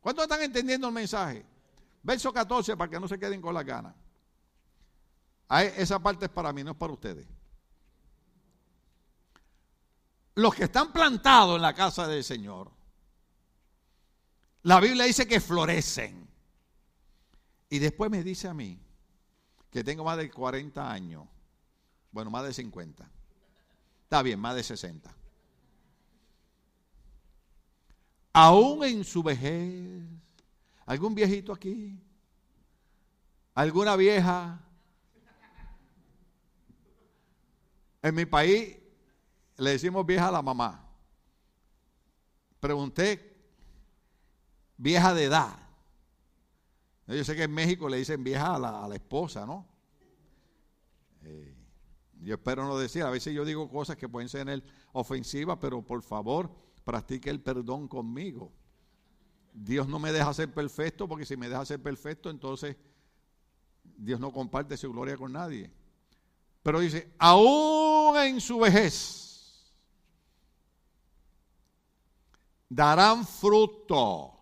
[0.00, 1.46] ¿Cuántos están entendiendo el mensaje?
[2.02, 3.94] Verso 14 para que no se queden con la gana.
[5.76, 7.26] Esa parte es para mí, no es para ustedes
[10.34, 12.70] los que están plantados en la casa del Señor,
[14.62, 16.28] la Biblia dice que florecen.
[17.68, 18.78] Y después me dice a mí,
[19.70, 21.26] que tengo más de 40 años,
[22.10, 23.08] bueno, más de 50,
[24.02, 25.14] está bien, más de 60.
[28.32, 30.02] Aún en su vejez,
[30.86, 31.98] algún viejito aquí,
[33.54, 34.60] alguna vieja.
[38.02, 38.79] En mi país
[39.60, 40.88] le decimos vieja a la mamá.
[42.58, 43.36] Pregunté,
[44.76, 45.56] vieja de edad.
[47.06, 49.66] Yo sé que en México le dicen vieja a la, esposa, ¿no?
[51.22, 51.54] Eh,
[52.22, 56.02] yo espero no decir, a veces yo digo cosas que pueden ser ofensivas, pero por
[56.02, 56.50] favor,
[56.84, 58.52] practique el perdón conmigo.
[59.52, 62.76] Dios no me deja ser perfecto, porque si me deja ser perfecto, entonces
[63.82, 65.70] Dios no comparte su gloria con nadie.
[66.62, 69.19] Pero dice, aún en su vejez,
[72.70, 74.32] darán fruto.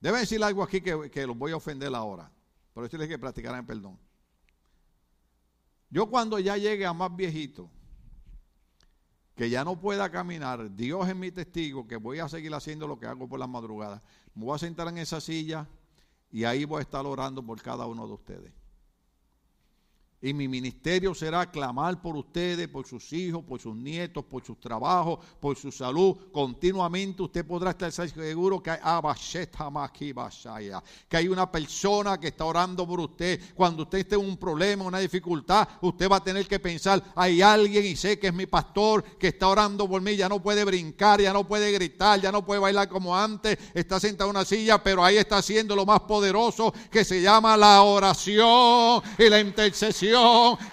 [0.00, 2.30] Debe decir algo aquí que, que los voy a ofender ahora.
[2.74, 3.98] Pero eso les que practicarán perdón.
[5.88, 7.70] Yo cuando ya llegue a más viejito,
[9.36, 12.98] que ya no pueda caminar, Dios es mi testigo que voy a seguir haciendo lo
[12.98, 14.02] que hago por las madrugadas.
[14.34, 15.68] Me voy a sentar en esa silla
[16.32, 18.52] y ahí voy a estar orando por cada uno de ustedes.
[20.22, 24.58] Y mi ministerio será clamar por ustedes, por sus hijos, por sus nietos, por sus
[24.58, 26.16] trabajos, por su salud.
[26.32, 28.80] Continuamente usted podrá estar seguro que hay,
[31.08, 33.40] que hay una persona que está orando por usted.
[33.54, 37.42] Cuando usted esté en un problema, una dificultad, usted va a tener que pensar, hay
[37.42, 40.16] alguien y sé que es mi pastor que está orando por mí.
[40.16, 43.58] Ya no puede brincar, ya no puede gritar, ya no puede bailar como antes.
[43.74, 47.54] Está sentado en una silla, pero ahí está haciendo lo más poderoso que se llama
[47.58, 50.05] la oración y la intercesión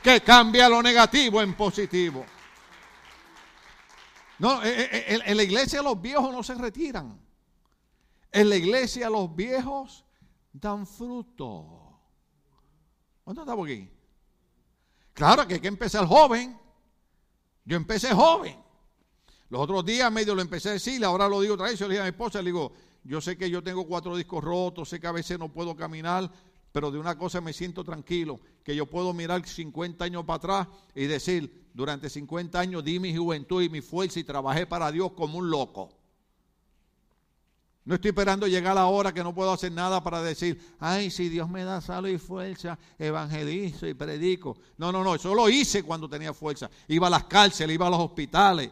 [0.01, 2.25] que cambia lo negativo en positivo.
[4.39, 7.19] No, eh, eh, eh, en la iglesia los viejos no se retiran.
[8.31, 10.03] En la iglesia los viejos
[10.51, 11.99] dan fruto.
[13.23, 13.89] ¿Cuánto estamos aquí?
[15.13, 16.59] Claro que hay que empezar joven.
[17.65, 18.61] Yo empecé joven.
[19.49, 21.79] Los otros días medio lo empecé a decir, ahora lo digo otra vez.
[21.79, 22.73] Yo le dije a mi esposa, le digo,
[23.03, 26.29] yo sé que yo tengo cuatro discos rotos, sé que a veces no puedo caminar,
[26.73, 30.67] pero de una cosa me siento tranquilo, que yo puedo mirar 50 años para atrás
[30.95, 35.11] y decir, durante 50 años di mi juventud y mi fuerza y trabajé para Dios
[35.13, 35.91] como un loco.
[37.85, 41.29] No estoy esperando llegar la hora que no puedo hacer nada para decir, ay, si
[41.29, 44.57] Dios me da salud y fuerza, evangelizo y predico.
[44.77, 46.71] No, no, no, eso lo hice cuando tenía fuerza.
[46.87, 48.71] Iba a las cárceles, iba a los hospitales.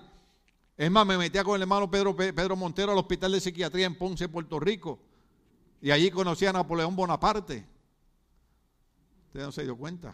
[0.75, 3.95] Es más, me metía con el hermano Pedro, Pedro Montero al hospital de psiquiatría en
[3.95, 4.97] Ponce, Puerto Rico.
[5.81, 7.70] Y allí conocí a Napoleón Bonaparte.
[9.31, 10.13] Usted no se dio cuenta.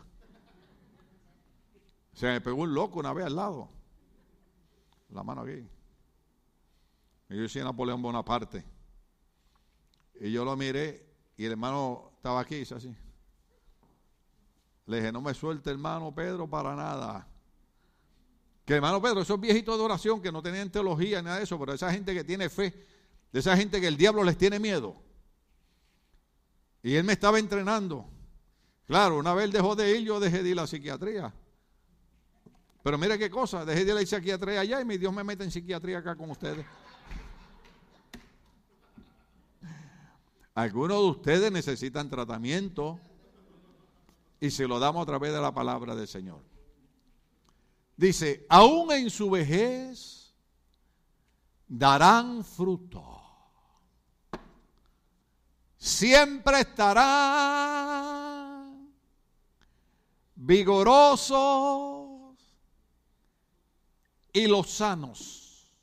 [2.13, 3.67] Se me pegó un loco una vez al lado.
[5.09, 5.67] La mano aquí.
[7.29, 8.63] Y yo decía Napoleón Bonaparte.
[10.21, 11.03] Y yo lo miré
[11.35, 12.95] y el hermano estaba aquí, hizo así.
[14.85, 17.27] Le dije, no me suelte hermano Pedro para nada.
[18.65, 21.57] Que hermano Pedro, esos viejitos de oración que no tenían teología ni nada de eso,
[21.57, 22.85] pero esa gente que tiene fe,
[23.31, 24.95] de esa gente que el diablo les tiene miedo.
[26.83, 28.15] Y él me estaba entrenando.
[28.87, 31.33] Claro, una vez dejó de ir, yo dejé de ir a la psiquiatría.
[32.81, 35.25] Pero mire qué cosa, dejé de ir a la psiquiatría allá y mi Dios me
[35.25, 36.65] mete en psiquiatría acá con ustedes.
[40.55, 42.99] Algunos de ustedes necesitan tratamiento
[44.39, 46.41] y se lo damos a través de la palabra del Señor.
[47.97, 50.33] Dice, aún en su vejez
[51.67, 53.21] darán fruto.
[55.77, 58.16] Siempre estarán
[60.37, 62.37] vigorosos
[64.31, 65.73] y los sanos.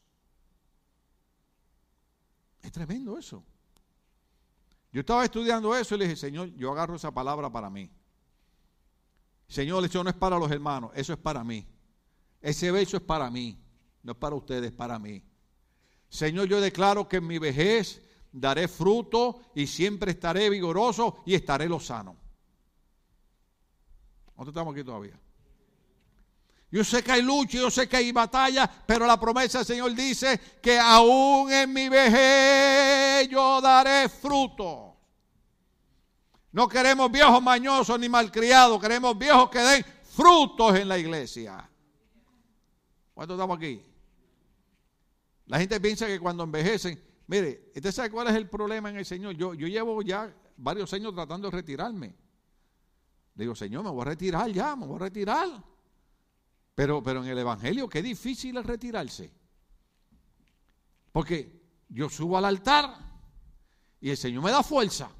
[2.62, 3.44] Es tremendo eso.
[4.92, 7.90] Yo estaba estudiando eso y le dije, Señor, yo agarro esa palabra para mí.
[9.48, 11.66] Señor, eso no es para los hermanos, eso es para mí.
[12.40, 13.59] Ese beso es para mí,
[14.02, 15.22] no es para ustedes, es para mí.
[16.09, 18.00] Señor, yo declaro que en mi vejez
[18.30, 22.23] daré fruto y siempre estaré vigoroso y estaré lo sano.
[24.37, 25.18] ¿Dónde estamos aquí todavía?
[26.70, 29.95] Yo sé que hay lucha, yo sé que hay batalla, pero la promesa del Señor
[29.95, 34.97] dice que aún en mi vejez yo daré fruto.
[36.51, 41.70] No queremos viejos mañosos ni malcriados, queremos viejos que den frutos en la iglesia.
[43.14, 43.80] ¿Cuántos estamos aquí?
[45.47, 49.05] La gente piensa que cuando envejecen, mire, ¿usted sabe cuál es el problema en el
[49.05, 49.37] Señor?
[49.37, 52.16] Yo, yo llevo ya varios años tratando de retirarme.
[53.35, 55.64] Digo, Señor, me voy a retirar ya, me voy a retirar.
[56.74, 59.32] Pero, pero en el Evangelio, qué difícil es retirarse.
[61.12, 62.97] Porque yo subo al altar
[64.01, 65.11] y el Señor me da fuerza.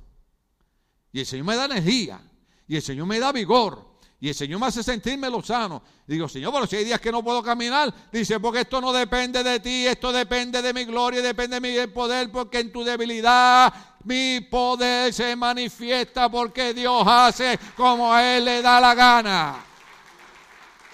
[1.12, 2.21] Y el Señor me da energía.
[2.67, 3.93] Y el Señor me da vigor.
[4.21, 5.83] Y el Señor me hace sentirme lo sano.
[6.07, 9.43] Digo, Señor, pero si hay días que no puedo caminar, dice, porque esto no depende
[9.43, 13.73] de ti, esto depende de mi gloria, depende de mi poder, porque en tu debilidad
[14.05, 19.65] mi poder se manifiesta, porque Dios hace como a Él le da la gana.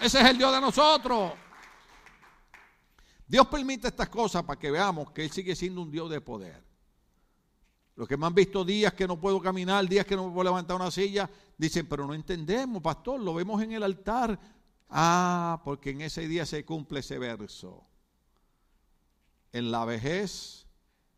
[0.01, 1.33] Ese es el Dios de nosotros.
[3.29, 6.70] Dios permite estas cosas para que veamos que Él sigue siendo un Dios de poder.
[8.01, 10.74] Los que me han visto días que no puedo caminar, días que no puedo levantar
[10.74, 11.28] una silla,
[11.59, 14.40] dicen, pero no entendemos, pastor, lo vemos en el altar.
[14.88, 17.86] Ah, porque en ese día se cumple ese verso.
[19.53, 20.66] En la vejez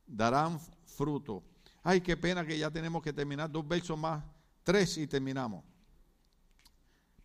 [0.09, 1.45] darán fruto.
[1.85, 4.25] Ay, qué pena que ya tenemos que terminar dos versos más,
[4.65, 5.63] tres y terminamos.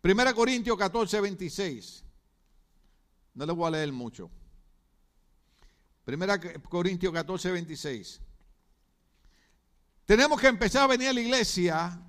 [0.00, 2.04] Primera Corintios 14, 26.
[3.34, 4.30] No les voy a leer mucho.
[6.04, 8.27] Primera Corintios 14, 26.
[10.08, 12.00] Tenemos que empezar a venir a la iglesia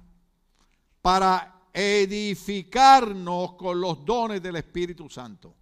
[1.02, 5.54] para edificarnos con los dones del Espíritu Santo.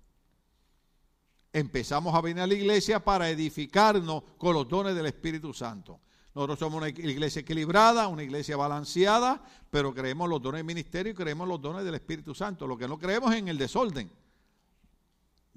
[1.52, 6.00] Empezamos a venir a la iglesia para edificarnos con los dones del Espíritu Santo.
[6.36, 11.16] Nosotros somos una iglesia equilibrada, una iglesia balanceada, pero creemos los dones del ministerio y
[11.16, 12.68] creemos los dones del Espíritu Santo.
[12.68, 14.12] Lo que no creemos es en el desorden.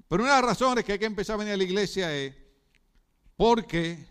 [0.09, 2.35] Pero una de las razones que hay que empezar a venir a la iglesia es
[3.37, 4.10] porque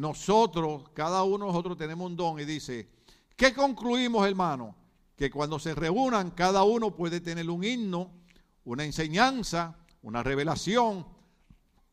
[0.00, 2.88] nosotros, cada uno de nosotros tenemos un don y dice,
[3.36, 4.74] ¿qué concluimos hermano?
[5.14, 8.10] Que cuando se reúnan, cada uno puede tener un himno,
[8.64, 11.06] una enseñanza, una revelación,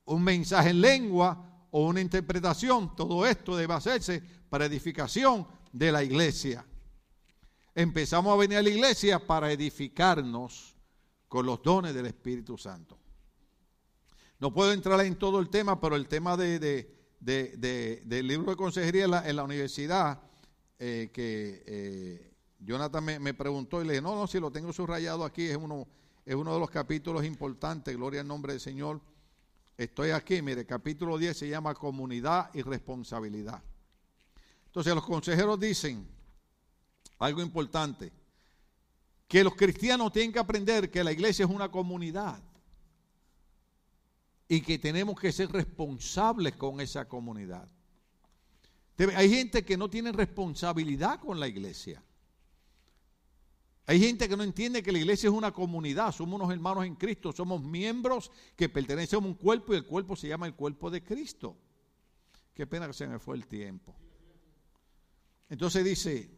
[0.05, 2.95] un mensaje en lengua o una interpretación.
[2.95, 6.65] Todo esto debe hacerse para edificación de la iglesia.
[7.75, 10.77] Empezamos a venir a la iglesia para edificarnos
[11.27, 12.97] con los dones del Espíritu Santo.
[14.39, 19.05] No puedo entrar en todo el tema, pero el tema de, del libro de consejería
[19.25, 20.21] en la, universidad,
[20.79, 25.23] eh, que eh, Jonathan me, preguntó y le dije, no, no, si lo tengo subrayado
[25.25, 25.87] aquí, es uno,
[26.25, 29.01] es uno de los capítulos importantes, gloria al nombre del Señor.
[29.77, 33.61] Estoy aquí, mire, capítulo 10 se llama comunidad y responsabilidad.
[34.65, 36.07] Entonces los consejeros dicen,
[37.19, 38.11] algo importante,
[39.27, 42.41] que los cristianos tienen que aprender que la iglesia es una comunidad
[44.47, 47.67] y que tenemos que ser responsables con esa comunidad.
[49.15, 52.01] Hay gente que no tiene responsabilidad con la iglesia.
[53.85, 56.95] Hay gente que no entiende que la iglesia es una comunidad, somos unos hermanos en
[56.95, 60.89] Cristo, somos miembros que pertenecen a un cuerpo y el cuerpo se llama el cuerpo
[60.89, 61.55] de Cristo.
[62.53, 63.95] Qué pena que se me fue el tiempo.
[65.47, 66.29] Entonces dice,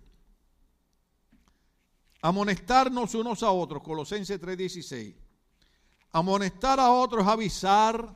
[2.22, 5.16] amonestarnos unos a otros, Colosenses 3:16.
[6.12, 8.16] Amonestar a otros, avisar,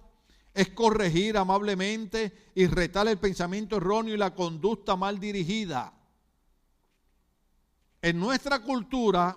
[0.53, 5.93] es corregir amablemente y retar el pensamiento erróneo y la conducta mal dirigida.
[8.01, 9.35] En nuestra cultura,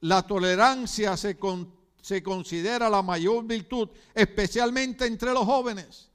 [0.00, 6.10] la tolerancia se, considera la mayor virtud, especialmente entre los jóvenes.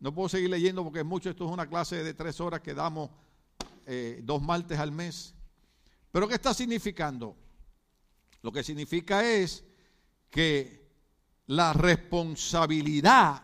[0.00, 3.10] No puedo seguir leyendo porque mucho, esto es una clase de tres horas que damos
[3.86, 5.34] eh, dos martes al mes.
[6.10, 7.36] Pero ¿qué está significando?
[8.42, 9.64] Lo que significa es
[10.32, 10.90] que
[11.46, 13.42] la responsabilidad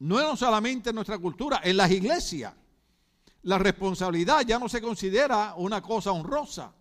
[0.00, 2.54] no es solamente en nuestra cultura, en las iglesias
[3.42, 6.72] la responsabilidad ya no se considera una cosa honrosa.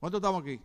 [0.00, 0.58] ¿Cuántos estamos aquí?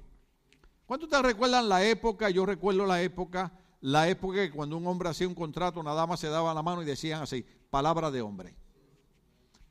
[0.85, 2.29] ¿Cuántos te recuerdan la época?
[2.29, 3.51] Yo recuerdo la época,
[3.81, 6.81] la época que cuando un hombre hacía un contrato, una dama se daba la mano
[6.81, 8.55] y decían así, palabra de hombre.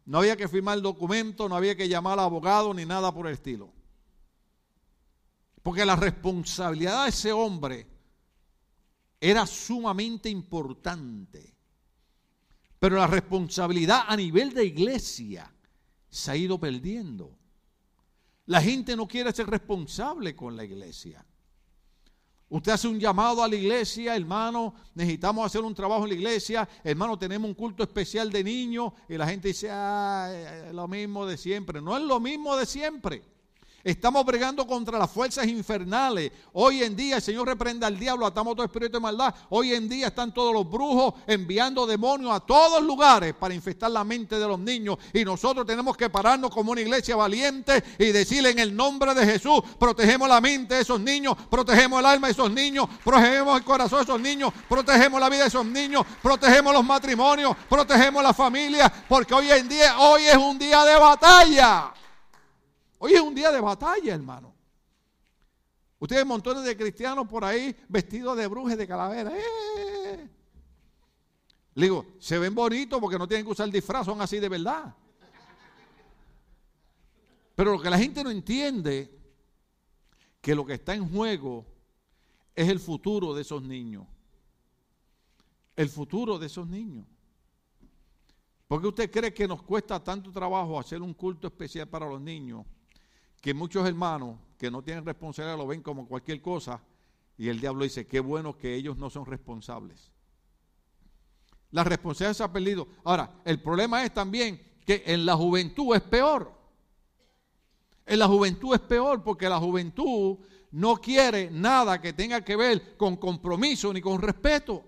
[0.05, 3.27] No había que firmar el documento, no había que llamar al abogado ni nada por
[3.27, 3.73] el estilo.
[5.67, 7.89] Porque la responsabilidad de ese hombre
[9.21, 11.57] era sumamente importante.
[12.79, 15.53] Pero la responsabilidad a nivel de iglesia
[16.09, 17.37] se ha ido perdiendo.
[18.45, 21.27] La gente no quiere ser responsable con la iglesia.
[22.49, 26.69] Usted hace un llamado a la iglesia, hermano, necesitamos hacer un trabajo en la iglesia,
[26.85, 30.31] hermano, tenemos un culto especial de niños y la gente dice, ah,
[30.69, 31.83] es lo mismo de siempre.
[31.83, 33.36] No es lo mismo de siempre.
[33.87, 36.33] Estamos bregando contra las fuerzas infernales.
[36.55, 39.33] Hoy en día el Señor reprenda al diablo, atamos todo espíritu de maldad.
[39.49, 44.03] Hoy en día están todos los brujos enviando demonios a todos lugares para infestar la
[44.03, 44.99] mente de los niños.
[45.13, 49.25] Y nosotros tenemos que pararnos como una iglesia valiente y decirle en el nombre de
[49.25, 53.65] Jesús, protegemos la mente de esos niños, protegemos el alma de esos niños, protegemos el
[53.65, 58.35] corazón de esos niños, protegemos la vida de esos niños, protegemos los matrimonios, protegemos la
[58.35, 61.93] familia, porque hoy en día, hoy es un día de batalla.
[62.99, 64.55] Hoy es un día de batalla, hermano.
[65.99, 69.33] Ustedes montones de cristianos por ahí vestidos de brujas, de calavera.
[69.35, 70.29] ¡Eh!
[71.75, 74.95] Le digo, se ven bonitos porque no tienen que usar disfraz, son así de verdad.
[77.55, 79.11] Pero lo que la gente no entiende,
[80.41, 81.67] que lo que está en juego
[82.55, 84.07] es el futuro de esos niños.
[85.75, 87.07] El futuro de esos niños.
[88.67, 92.21] ¿Por qué usted cree que nos cuesta tanto trabajo hacer un culto especial para los
[92.21, 92.67] niños?
[93.47, 96.83] Que muchos hermanos que no tienen responsabilidad lo ven como cualquier cosa
[97.39, 100.11] y el diablo dice, qué bueno que ellos no son responsables.
[101.71, 102.89] La responsabilidad se ha perdido.
[103.05, 106.53] Ahora, el problema es también que en la juventud es peor.
[108.05, 110.39] En la juventud es peor porque la juventud
[110.73, 114.83] no quiere nada que tenga que ver con compromiso ni con respeto.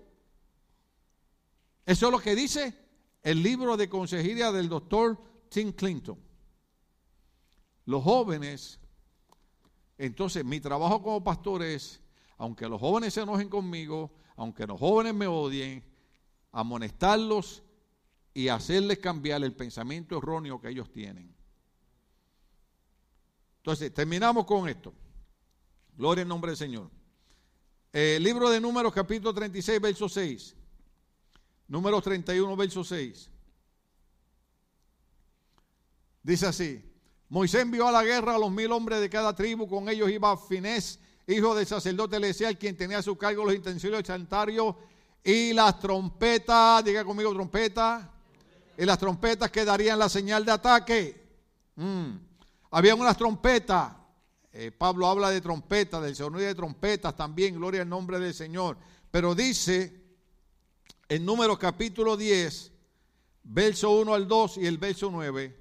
[1.85, 2.73] Eso es lo que dice
[3.23, 6.27] el libro de consejería del doctor Tim Clinton
[7.85, 8.79] los jóvenes,
[9.97, 12.01] entonces mi trabajo como pastor es,
[12.37, 15.83] aunque los jóvenes se enojen conmigo, aunque los jóvenes me odien,
[16.51, 17.63] amonestarlos
[18.33, 21.35] y hacerles cambiar el pensamiento erróneo que ellos tienen.
[23.57, 24.93] Entonces, terminamos con esto.
[25.97, 26.89] Gloria en nombre del Señor.
[27.91, 30.55] El libro de Números, capítulo 36, verso 6.
[31.67, 33.29] Números 31, verso 6.
[36.23, 36.88] Dice así.
[37.29, 40.35] Moisés envió a la guerra a los mil hombres de cada tribu, con ellos iba
[40.35, 44.75] Finés, hijo del sacerdote Eliezer, quien tenía a su cargo los del santuario
[45.23, 48.11] y las trompetas, diga conmigo trompeta,
[48.77, 51.23] y las trompetas que darían la señal de ataque.
[51.75, 52.11] Mm.
[52.71, 53.93] Había unas trompetas,
[54.51, 58.77] eh, Pablo habla de trompetas, del sonido de trompetas también, gloria al nombre del Señor.
[59.11, 60.01] Pero dice
[61.09, 62.71] en número capítulo 10,
[63.43, 65.58] verso 1 al 2 y el verso 9,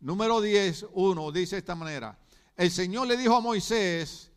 [0.00, 2.18] Número 10, 1 dice de esta manera.
[2.56, 4.30] El Señor le dijo a Moisés,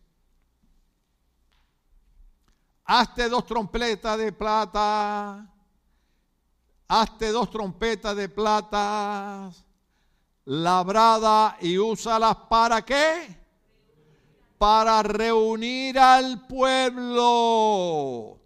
[2.85, 5.53] hazte dos trompetas de plata,
[6.87, 9.51] hazte dos trompetas de plata
[10.49, 13.37] labrada y úsalas para qué?
[14.57, 18.39] Para reunir al pueblo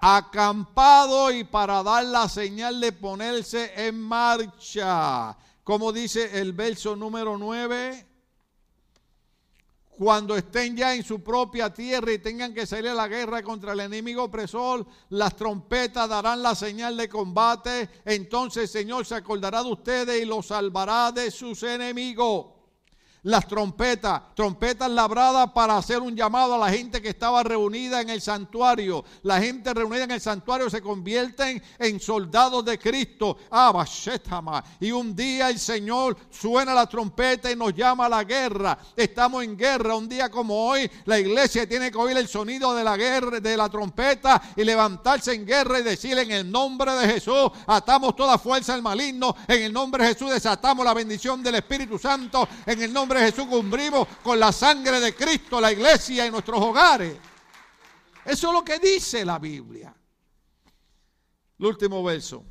[0.00, 7.36] acampado y para dar la señal de ponerse en marcha como dice el verso número
[7.38, 8.06] 9,
[9.96, 13.72] cuando estén ya en su propia tierra y tengan que salir a la guerra contra
[13.72, 19.62] el enemigo opresor, las trompetas darán la señal de combate, entonces el Señor se acordará
[19.62, 22.53] de ustedes y los salvará de sus enemigos
[23.24, 28.10] las trompetas, trompetas labradas para hacer un llamado a la gente que estaba reunida en
[28.10, 29.04] el santuario.
[29.22, 33.36] La gente reunida en el santuario se convierten en soldados de Cristo.
[34.80, 38.78] Y un día el Señor suena la trompeta y nos llama a la guerra.
[38.96, 39.96] Estamos en guerra.
[39.96, 43.56] Un día como hoy, la iglesia tiene que oír el sonido de la guerra, de
[43.56, 48.38] la trompeta y levantarse en guerra y decir en el nombre de Jesús, atamos toda
[48.38, 49.34] fuerza al maligno.
[49.48, 52.46] En el nombre de Jesús desatamos la bendición del Espíritu Santo.
[52.66, 57.16] En el nombre Jesús cumplimos con la sangre de Cristo, la iglesia y nuestros hogares.
[58.24, 59.94] Eso es lo que dice la Biblia.
[61.58, 62.44] El último verso,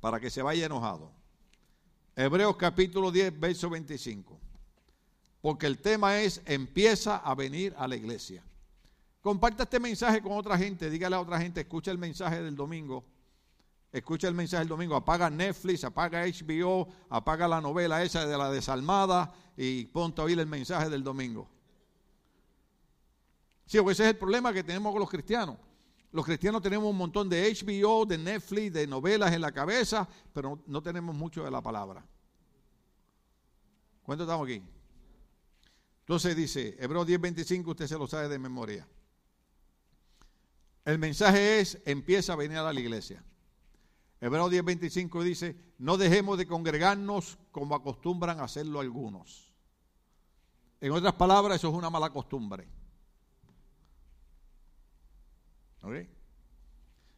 [0.00, 1.10] para que se vaya enojado.
[2.14, 4.38] Hebreos capítulo 10, verso 25.
[5.40, 8.44] Porque el tema es, empieza a venir a la iglesia.
[9.20, 13.04] Comparta este mensaje con otra gente, dígale a otra gente, escucha el mensaje del domingo
[13.90, 18.50] Escucha el mensaje del domingo, apaga Netflix, apaga HBO, apaga la novela esa de la
[18.50, 21.48] desalmada y ponte a oír el mensaje del domingo.
[23.64, 25.56] Sí, ese es el problema que tenemos con los cristianos.
[26.12, 30.62] Los cristianos tenemos un montón de HBO, de Netflix, de novelas en la cabeza, pero
[30.66, 32.04] no tenemos mucho de la palabra.
[34.02, 34.62] ¿Cuánto estamos aquí?
[36.00, 38.88] Entonces dice, Hebreos 10:25, usted se lo sabe de memoria.
[40.86, 43.22] El mensaje es, empieza a venir a la iglesia.
[44.20, 49.52] Hebreos 10:25 dice, no dejemos de congregarnos como acostumbran hacerlo algunos.
[50.80, 52.68] En otras palabras, eso es una mala costumbre.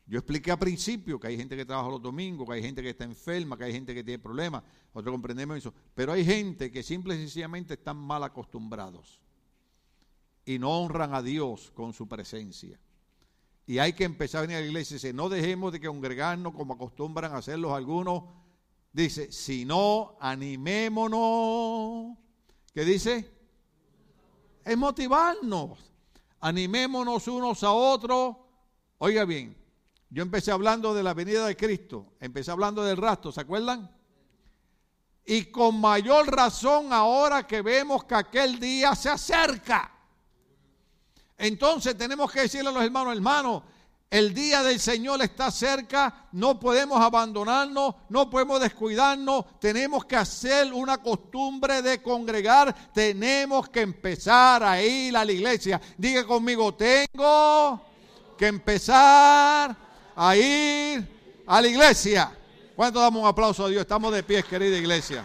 [0.06, 2.90] Yo expliqué al principio que hay gente que trabaja los domingos, que hay gente que
[2.90, 4.62] está enferma, que hay gente que tiene problemas,
[4.92, 9.20] nosotros comprendemos eso, pero hay gente que simple y sencillamente están mal acostumbrados
[10.44, 12.80] y no honran a Dios con su presencia.
[13.70, 14.96] Y hay que empezar a venir a la iglesia.
[14.96, 18.24] Dice, no dejemos de congregarnos como acostumbran a hacerlos algunos.
[18.92, 22.18] Dice, sino animémonos.
[22.74, 23.32] ¿Qué dice?
[24.64, 25.78] Es motivarnos.
[26.40, 28.38] Animémonos unos a otros.
[28.98, 29.56] Oiga bien,
[30.08, 32.14] yo empecé hablando de la venida de Cristo.
[32.18, 33.88] Empecé hablando del rastro, ¿se acuerdan?
[35.24, 39.99] Y con mayor razón ahora que vemos que aquel día se acerca.
[41.40, 43.62] Entonces tenemos que decirle a los hermanos, hermanos,
[44.10, 50.70] el día del Señor está cerca, no podemos abandonarnos, no podemos descuidarnos, tenemos que hacer
[50.72, 55.80] una costumbre de congregar, tenemos que empezar a ir a la iglesia.
[55.96, 57.80] Diga conmigo, tengo
[58.36, 59.74] que empezar
[60.14, 62.36] a ir a la iglesia.
[62.76, 63.80] ¿Cuánto damos un aplauso a Dios?
[63.80, 65.24] Estamos de pie, querida iglesia.